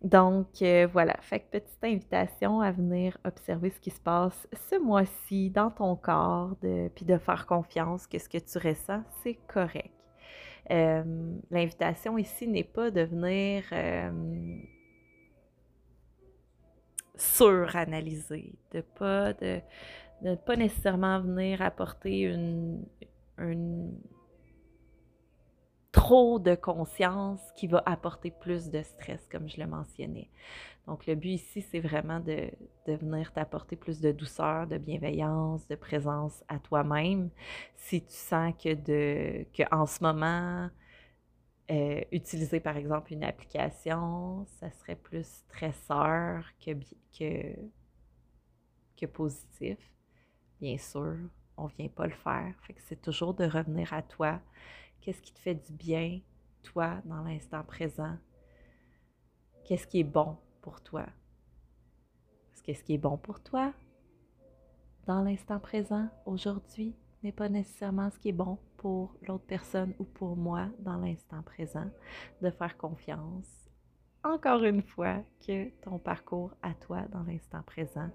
Donc 0.00 0.62
euh, 0.62 0.88
voilà, 0.90 1.14
fait 1.20 1.40
que 1.40 1.58
petite 1.58 1.84
invitation 1.84 2.62
à 2.62 2.72
venir 2.72 3.18
observer 3.26 3.68
ce 3.68 3.78
qui 3.78 3.90
se 3.90 4.00
passe 4.00 4.48
ce 4.70 4.76
mois-ci 4.76 5.50
dans 5.50 5.70
ton 5.70 5.94
corps, 5.94 6.56
puis 6.94 7.04
de 7.04 7.18
faire 7.18 7.44
confiance 7.44 8.06
que 8.06 8.18
ce 8.18 8.30
que 8.30 8.38
tu 8.38 8.66
ressens, 8.66 9.02
c'est 9.22 9.34
correct. 9.46 9.92
Euh, 10.70 11.34
l'invitation 11.50 12.16
ici 12.16 12.48
n'est 12.48 12.64
pas 12.64 12.90
de 12.90 13.02
venir 13.02 13.64
euh, 13.72 14.58
suranalyser, 17.14 18.54
de 18.72 18.80
pas 18.80 19.34
de, 19.34 19.60
de 20.22 20.34
pas 20.34 20.56
nécessairement 20.56 21.20
venir 21.20 21.60
apporter 21.60 22.20
une, 22.20 22.86
une 23.36 23.92
trop 26.10 26.40
de 26.40 26.56
conscience 26.56 27.40
qui 27.54 27.68
va 27.68 27.84
apporter 27.86 28.32
plus 28.32 28.68
de 28.68 28.82
stress, 28.82 29.28
comme 29.30 29.48
je 29.48 29.60
le 29.60 29.68
mentionnais. 29.68 30.28
Donc, 30.88 31.06
le 31.06 31.14
but 31.14 31.34
ici, 31.34 31.62
c'est 31.62 31.78
vraiment 31.78 32.18
de, 32.18 32.50
de 32.88 32.94
venir 32.94 33.32
t'apporter 33.32 33.76
plus 33.76 34.00
de 34.00 34.10
douceur, 34.10 34.66
de 34.66 34.76
bienveillance, 34.76 35.68
de 35.68 35.76
présence 35.76 36.42
à 36.48 36.58
toi-même. 36.58 37.30
Si 37.76 38.02
tu 38.02 38.12
sens 38.12 38.52
que, 38.60 38.74
de, 38.74 39.46
que 39.56 39.62
en 39.72 39.86
ce 39.86 40.02
moment, 40.02 40.68
euh, 41.70 42.00
utiliser 42.10 42.58
par 42.58 42.76
exemple 42.76 43.12
une 43.12 43.22
application, 43.22 44.44
ça 44.58 44.68
serait 44.72 44.96
plus 44.96 45.24
stresseur 45.24 46.44
que, 46.58 46.72
que, 47.16 47.54
que 48.96 49.06
positif. 49.06 49.78
Bien 50.60 50.76
sûr, 50.76 51.18
on 51.56 51.66
ne 51.66 51.72
vient 51.78 51.88
pas 51.88 52.08
le 52.08 52.14
faire. 52.14 52.52
Que 52.66 52.72
c'est 52.88 53.00
toujours 53.00 53.34
de 53.34 53.44
revenir 53.44 53.92
à 53.92 54.02
toi, 54.02 54.40
Qu'est-ce 55.00 55.22
qui 55.22 55.32
te 55.32 55.38
fait 55.38 55.54
du 55.54 55.72
bien, 55.72 56.20
toi, 56.62 57.00
dans 57.06 57.22
l'instant 57.22 57.64
présent? 57.64 58.16
Qu'est-ce 59.64 59.86
qui 59.86 60.00
est 60.00 60.04
bon 60.04 60.36
pour 60.60 60.82
toi? 60.82 61.06
Parce 62.50 62.62
que 62.62 62.74
ce 62.74 62.84
qui 62.84 62.94
est 62.94 62.98
bon 62.98 63.16
pour 63.16 63.42
toi, 63.42 63.72
dans 65.06 65.22
l'instant 65.22 65.58
présent, 65.58 66.08
aujourd'hui, 66.26 66.94
n'est 67.22 67.32
pas 67.32 67.48
nécessairement 67.48 68.10
ce 68.10 68.18
qui 68.18 68.28
est 68.28 68.32
bon 68.32 68.58
pour 68.76 69.14
l'autre 69.26 69.46
personne 69.46 69.94
ou 69.98 70.04
pour 70.04 70.36
moi 70.36 70.68
dans 70.80 70.96
l'instant 70.98 71.42
présent. 71.42 71.90
De 72.42 72.50
faire 72.50 72.76
confiance, 72.76 73.70
encore 74.22 74.64
une 74.64 74.82
fois, 74.82 75.22
que 75.46 75.70
ton 75.80 75.98
parcours 75.98 76.52
à 76.62 76.74
toi 76.74 77.02
dans 77.08 77.22
l'instant 77.22 77.62
présent 77.62 78.10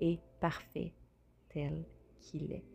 est 0.00 0.20
parfait 0.40 0.94
tel 1.48 1.84
qu'il 2.20 2.52
est. 2.52 2.71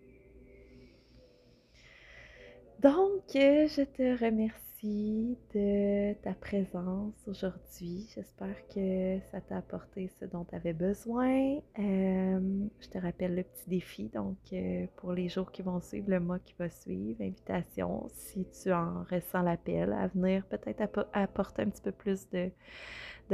Donc, 2.82 3.36
euh, 3.36 3.68
je 3.68 3.82
te 3.82 4.24
remercie 4.24 5.36
de 5.56 6.14
ta 6.22 6.34
présence 6.34 7.16
aujourd'hui. 7.26 8.08
J'espère 8.14 8.56
que 8.68 9.20
ça 9.32 9.42
t'a 9.42 9.58
apporté 9.58 10.12
ce 10.20 10.26
dont 10.26 10.46
tu 10.46 10.54
avais 10.54 10.74
besoin. 10.74 11.58
Euh, 11.80 12.68
je 12.80 12.88
te 12.88 13.00
rappelle 13.00 13.34
le 13.34 13.42
petit 13.42 13.68
défi, 13.68 14.10
donc 14.10 14.38
euh, 14.54 14.86
pour 14.98 15.14
les 15.14 15.28
jours 15.28 15.52
qui 15.52 15.64
vont 15.64 15.82
suivre, 15.82 16.12
le 16.12 16.20
mois 16.20 16.38
qui 16.38 16.54
va 16.60 16.70
suivre, 16.70 17.20
invitation, 17.20 18.08
si 18.14 18.46
tu 18.52 18.72
en 18.72 19.04
ressens 19.10 19.42
l'appel, 19.42 19.92
à 19.94 20.08
venir 20.10 20.46
peut-être 20.46 21.08
apporter 21.14 21.64
un 21.64 21.70
petit 21.72 21.82
peu 21.82 21.92
plus 21.92 22.30
de, 22.30 22.52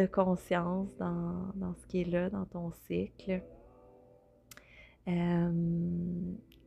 conscience 0.05 0.95
dans, 0.95 1.51
dans, 1.55 1.75
ce 1.75 1.85
qui 1.87 2.01
est 2.01 2.09
là, 2.09 2.29
dans 2.29 2.45
ton 2.45 2.71
cycle. 2.87 3.43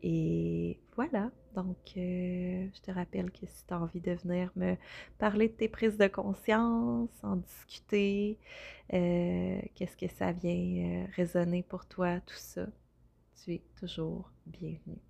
et 0.02 0.78
voilà. 0.94 1.30
Donc, 1.56 1.94
euh, 1.96 2.68
je 2.74 2.80
te 2.82 2.90
rappelle 2.90 3.30
que 3.30 3.46
si 3.46 3.66
tu 3.66 3.72
as 3.72 3.80
envie 3.80 4.02
de 4.02 4.12
venir 4.12 4.52
me 4.56 4.76
parler 5.18 5.48
de 5.48 5.54
tes 5.54 5.68
prises 5.68 5.96
de 5.96 6.06
conscience, 6.06 7.08
en 7.22 7.36
discuter, 7.36 8.38
euh, 8.92 9.58
qu'est-ce 9.74 9.96
que 9.96 10.06
ça 10.06 10.32
vient 10.32 10.52
euh, 10.52 11.06
résonner 11.16 11.62
pour 11.62 11.86
toi, 11.86 12.20
tout 12.20 12.36
ça, 12.36 12.66
tu 13.42 13.54
es 13.54 13.62
toujours 13.80 14.30
bienvenue. 14.44 15.00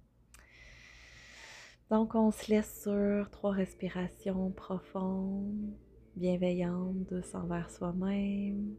Donc, 1.91 2.15
on 2.15 2.31
se 2.31 2.49
laisse 2.49 2.81
sur 2.81 3.29
trois 3.33 3.53
respirations 3.53 4.53
profondes, 4.53 5.75
bienveillantes, 6.15 7.09
douces 7.11 7.35
envers 7.35 7.71
soi-même. 7.71 8.77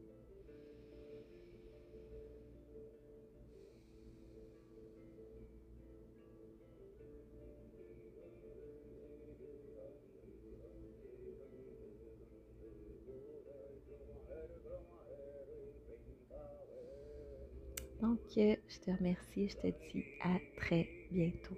Je 18.37 18.79
te 18.85 18.91
remercie, 18.91 19.49
je 19.49 19.55
te 19.55 19.67
dis 19.91 20.05
à 20.21 20.37
très 20.57 20.87
bientôt. 21.11 21.55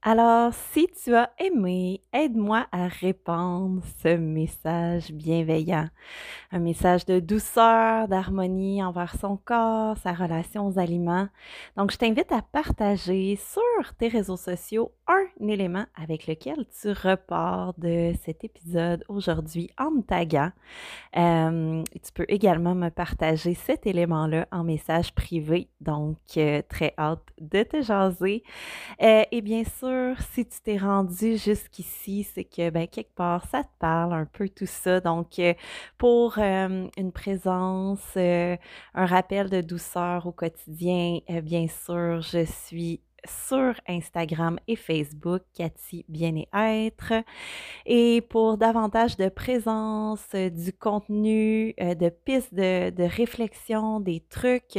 Alors, 0.00 0.54
si 0.54 0.86
tu 0.86 1.14
as 1.14 1.30
aimé, 1.38 2.00
aide-moi 2.14 2.66
à 2.72 2.88
répandre 2.88 3.82
ce 4.02 4.16
message 4.16 5.12
bienveillant. 5.12 5.90
Un 6.52 6.60
message 6.60 7.04
de 7.04 7.20
douceur, 7.20 8.08
d'harmonie 8.08 8.82
envers 8.82 9.14
son 9.20 9.36
corps, 9.36 9.98
sa 9.98 10.14
relation 10.14 10.68
aux 10.68 10.78
aliments. 10.78 11.28
Donc, 11.76 11.92
je 11.92 11.98
t'invite 11.98 12.32
à 12.32 12.40
partager 12.40 13.36
sur 13.36 13.94
tes 13.98 14.08
réseaux 14.08 14.38
sociaux 14.38 14.92
un 15.08 15.48
élément 15.48 15.84
avec 15.94 16.26
lequel 16.26 16.64
tu 16.80 16.90
repars 16.90 17.74
de 17.78 18.12
cet 18.24 18.44
épisode 18.44 19.04
aujourd'hui 19.08 19.70
en 19.78 19.90
me 19.90 20.02
taguant. 20.02 20.50
Euh, 21.16 21.82
tu 21.92 22.12
peux 22.12 22.26
également 22.28 22.74
me 22.74 22.88
partager 22.88 23.54
cet 23.54 23.86
élément-là 23.86 24.48
en 24.50 24.64
message 24.64 25.14
privé. 25.14 25.68
Donc, 25.80 26.18
euh, 26.36 26.62
très 26.68 26.94
hâte 26.98 27.22
de 27.40 27.62
te 27.62 27.82
jaser. 27.82 28.42
Euh, 29.02 29.22
et 29.30 29.42
bien 29.42 29.62
sûr, 29.64 30.16
si 30.32 30.46
tu 30.46 30.60
t'es 30.60 30.78
rendu 30.78 31.36
jusqu'ici, 31.36 32.24
c'est 32.24 32.44
que 32.44 32.70
ben, 32.70 32.86
quelque 32.88 33.14
part, 33.14 33.46
ça 33.46 33.62
te 33.62 33.68
parle 33.78 34.14
un 34.14 34.26
peu 34.26 34.48
tout 34.48 34.66
ça. 34.66 35.00
Donc, 35.00 35.38
euh, 35.38 35.54
pour 35.98 36.38
euh, 36.38 36.88
une 36.96 37.12
présence, 37.12 38.06
euh, 38.16 38.56
un 38.94 39.06
rappel 39.06 39.50
de 39.50 39.60
douceur 39.60 40.26
au 40.26 40.32
quotidien, 40.32 41.18
bien 41.42 41.66
sûr, 41.68 42.20
je 42.22 42.44
suis 42.44 43.00
sur 43.26 43.74
Instagram 43.88 44.58
et 44.66 44.76
Facebook, 44.76 45.42
Cathy 45.54 46.04
Bien-être. 46.08 47.12
Et 47.84 48.20
pour 48.20 48.58
davantage 48.58 49.16
de 49.16 49.28
présence, 49.28 50.24
euh, 50.34 50.50
du 50.50 50.72
contenu, 50.72 51.74
euh, 51.80 51.94
de 51.94 52.08
pistes 52.08 52.54
de, 52.54 53.02
réflexion, 53.02 54.00
des 54.00 54.20
trucs, 54.20 54.78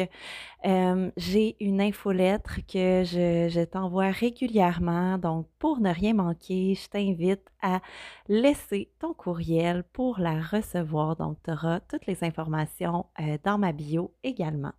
euh, 0.65 1.12
j'ai 1.17 1.55
une 1.60 1.81
infolettre 1.81 2.60
que 2.65 3.03
je, 3.03 3.47
je 3.49 3.63
t'envoie 3.63 4.12
régulièrement. 4.12 5.17
Donc, 5.17 5.47
pour 5.60 5.79
ne 5.79 5.93
rien 5.93 6.13
manquer, 6.13 6.75
je 6.75 6.88
t'invite 6.89 7.47
à 7.62 7.81
laisser 8.27 8.91
ton 8.99 9.13
courriel 9.13 9.83
pour 9.93 10.19
la 10.19 10.41
recevoir. 10.41 11.15
Donc, 11.15 11.38
tu 11.43 11.51
auras 11.51 11.79
toutes 11.81 12.05
les 12.05 12.23
informations 12.23 13.05
dans 13.43 13.57
ma 13.57 13.71
bio 13.71 14.13
également. 14.23 14.73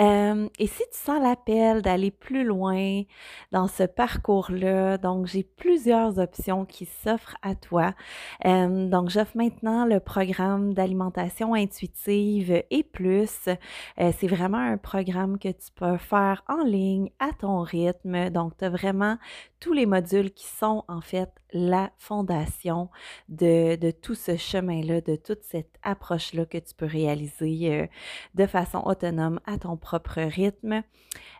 Euh, 0.00 0.48
et 0.58 0.66
si 0.66 0.82
tu 0.92 0.98
sens 0.98 1.20
l'appel 1.22 1.82
d'aller 1.82 2.10
plus 2.10 2.44
loin 2.44 3.02
dans 3.50 3.68
ce 3.68 3.82
parcours-là, 3.84 4.98
donc 4.98 5.26
j'ai 5.26 5.42
plusieurs 5.42 6.18
options 6.18 6.64
qui 6.64 6.86
s'offrent 6.86 7.36
à 7.42 7.54
toi. 7.54 7.94
Euh, 8.44 8.88
donc 8.88 9.10
j'offre 9.10 9.36
maintenant 9.36 9.84
le 9.84 10.00
programme 10.00 10.74
d'alimentation 10.74 11.54
intuitive 11.54 12.62
et 12.70 12.82
plus. 12.82 13.48
Euh, 13.98 14.12
c'est 14.18 14.28
vraiment 14.28 14.58
un 14.58 14.78
programme 14.78 15.38
que 15.38 15.48
tu 15.48 15.70
peux 15.74 15.98
faire 15.98 16.42
en 16.48 16.64
ligne 16.64 17.10
à 17.18 17.30
ton 17.38 17.60
rythme. 17.60 18.30
Donc 18.30 18.56
tu 18.56 18.64
as 18.64 18.70
vraiment 18.70 19.18
tous 19.60 19.72
les 19.72 19.86
modules 19.86 20.32
qui 20.32 20.46
sont 20.46 20.84
en 20.88 21.00
fait 21.00 21.30
la 21.52 21.90
fondation 21.98 22.88
de, 23.28 23.76
de 23.76 23.90
tout 23.90 24.14
ce 24.14 24.36
chemin-là, 24.36 25.02
de 25.02 25.16
toute 25.16 25.42
cette 25.42 25.78
approche-là 25.82 26.46
que 26.46 26.58
tu 26.58 26.74
peux 26.74 26.86
réaliser 26.86 27.90
de 28.34 28.46
façon 28.46 28.82
autonome 28.84 29.31
à 29.46 29.58
ton 29.58 29.76
propre 29.76 30.20
rythme. 30.20 30.82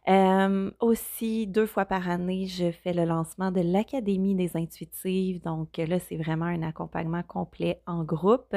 Euh, 0.09 0.71
aussi, 0.81 1.47
deux 1.47 1.67
fois 1.67 1.85
par 1.85 2.09
année, 2.09 2.47
je 2.47 2.71
fais 2.71 2.93
le 2.93 3.05
lancement 3.05 3.53
de 3.53 3.61
l'Académie 3.61 4.35
des 4.35 4.57
intuitives. 4.57 5.41
Donc 5.43 5.77
là, 5.77 5.99
c'est 5.99 6.17
vraiment 6.17 6.47
un 6.47 6.63
accompagnement 6.63 7.23
complet 7.23 7.81
en 7.87 8.05
groupe. 8.05 8.57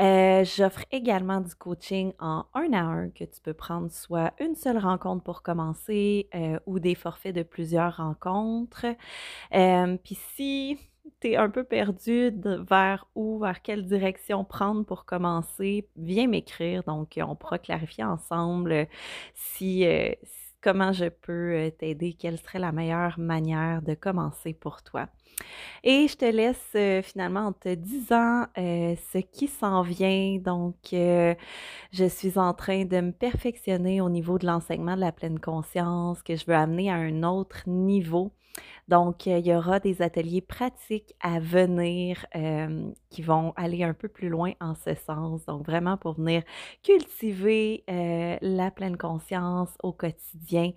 Euh, 0.00 0.44
j'offre 0.44 0.84
également 0.90 1.40
du 1.40 1.54
coaching 1.54 2.12
en 2.18 2.46
un 2.54 2.72
à 2.72 2.80
un 2.80 3.10
que 3.10 3.24
tu 3.24 3.40
peux 3.42 3.52
prendre 3.52 3.90
soit 3.90 4.32
une 4.40 4.54
seule 4.54 4.78
rencontre 4.78 5.22
pour 5.22 5.42
commencer 5.42 6.28
euh, 6.34 6.58
ou 6.66 6.78
des 6.78 6.94
forfaits 6.94 7.34
de 7.34 7.42
plusieurs 7.42 7.98
rencontres. 7.98 8.86
Euh, 9.54 9.96
puis 10.02 10.18
si 10.34 10.78
un 11.24 11.50
peu 11.50 11.64
perdu 11.64 12.32
vers 12.68 13.06
où, 13.14 13.38
vers 13.40 13.62
quelle 13.62 13.86
direction 13.86 14.44
prendre 14.44 14.84
pour 14.84 15.04
commencer, 15.04 15.88
viens 15.96 16.28
m'écrire. 16.28 16.82
Donc, 16.84 17.18
on 17.22 17.36
pourra 17.36 17.58
clarifier 17.58 18.04
ensemble 18.04 18.88
si 19.34 19.84
comment 20.62 20.92
je 20.92 21.06
peux 21.06 21.52
euh, 21.54 21.70
t'aider, 21.70 22.14
quelle 22.14 22.38
serait 22.38 22.60
la 22.60 22.72
meilleure 22.72 23.18
manière 23.18 23.82
de 23.82 23.94
commencer 23.94 24.54
pour 24.54 24.82
toi. 24.82 25.08
Et 25.84 26.06
je 26.08 26.16
te 26.16 26.24
laisse 26.24 26.70
euh, 26.74 27.02
finalement 27.02 27.46
en 27.46 27.52
te 27.52 27.74
disant 27.74 28.46
euh, 28.56 28.94
ce 29.12 29.18
qui 29.18 29.48
s'en 29.48 29.82
vient. 29.82 30.38
Donc, 30.38 30.76
je 30.92 32.08
suis 32.08 32.38
en 32.38 32.54
train 32.54 32.84
de 32.84 33.00
me 33.00 33.12
perfectionner 33.12 34.00
au 34.00 34.08
niveau 34.08 34.38
de 34.38 34.46
l'enseignement 34.46 34.94
de 34.94 35.00
la 35.00 35.12
pleine 35.12 35.40
conscience, 35.40 36.22
que 36.22 36.36
je 36.36 36.44
veux 36.46 36.54
amener 36.54 36.90
à 36.90 36.94
un 36.94 37.22
autre 37.22 37.68
niveau. 37.68 38.32
Donc, 38.88 39.26
il 39.26 39.46
y 39.46 39.54
aura 39.54 39.80
des 39.80 40.02
ateliers 40.02 40.40
pratiques 40.40 41.14
à 41.20 41.38
venir 41.38 42.26
euh, 42.36 42.90
qui 43.10 43.22
vont 43.22 43.52
aller 43.56 43.84
un 43.84 43.94
peu 43.94 44.08
plus 44.08 44.28
loin 44.28 44.52
en 44.60 44.74
ce 44.74 44.94
sens. 44.94 45.46
Donc, 45.46 45.64
vraiment 45.64 45.96
pour 45.96 46.14
venir 46.14 46.42
cultiver 46.82 47.84
euh, 47.88 48.36
la 48.42 48.70
pleine 48.70 48.96
conscience 48.96 49.70
au 49.82 49.92
quotidien. 49.92 50.72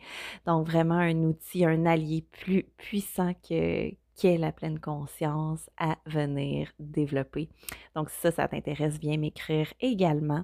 Donc, 0.46 0.68
vraiment 0.68 0.96
un 0.96 1.16
outil, 1.24 1.66
un 1.66 1.86
allié 1.86 2.26
plus 2.32 2.64
puissant 2.78 3.34
que, 3.48 3.92
qu'est 4.16 4.38
la 4.38 4.52
pleine 4.52 4.80
conscience 4.80 5.70
à 5.78 5.98
venir 6.06 6.72
développer. 6.80 7.50
Donc, 7.96 8.10
si 8.10 8.20
ça, 8.22 8.32
ça 8.32 8.48
t'intéresse, 8.48 8.98
viens 9.00 9.18
m'écrire 9.18 9.74
également. 9.80 10.44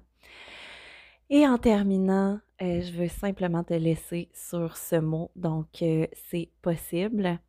Et 1.29 1.47
en 1.47 1.57
terminant, 1.57 2.39
euh, 2.61 2.81
je 2.81 2.91
veux 2.91 3.07
simplement 3.07 3.63
te 3.63 3.73
laisser 3.73 4.29
sur 4.33 4.75
ce 4.75 4.97
mot. 4.97 5.31
Donc, 5.35 5.67
c'est 5.79 6.49
possible 6.61 7.39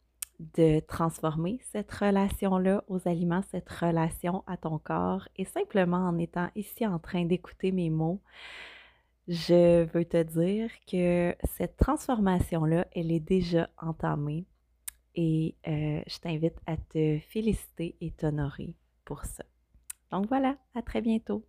de 0.55 0.81
transformer 0.81 1.61
cette 1.73 1.93
relation-là 1.93 2.85
aux 2.89 3.09
aliments, 3.09 3.43
cette 3.51 3.71
relation 3.71 4.45
à 4.47 4.57
ton 4.57 4.79
corps. 4.79 5.29
Et 5.37 5.45
simplement 5.45 6.09
en 6.09 6.19
étant 6.19 6.49
ici 6.55 6.87
en 6.87 6.99
train 6.99 7.25
d'écouter 7.25 7.73
mes 7.73 7.91
mots, 7.91 8.21
je 9.29 9.85
veux 9.93 10.05
te 10.05 10.23
dire 10.23 10.71
que 10.91 11.35
cette 11.45 11.77
transformation-là, 11.77 12.87
elle 12.95 13.13
est 13.13 13.21
déjà 13.21 13.69
entamée 13.79 14.47
et 15.15 15.55
euh, 15.69 16.03
je 16.07 16.19
t'invite 16.19 16.59
à 16.67 16.77
te 16.77 17.19
féliciter 17.29 17.97
et 18.01 18.11
t'honorer 18.11 18.75
pour 19.05 19.25
ça. 19.25 19.45
Donc 20.11 20.27
voilà, 20.29 20.57
à 20.75 20.83
très 20.83 21.01
bientôt. 21.01 21.45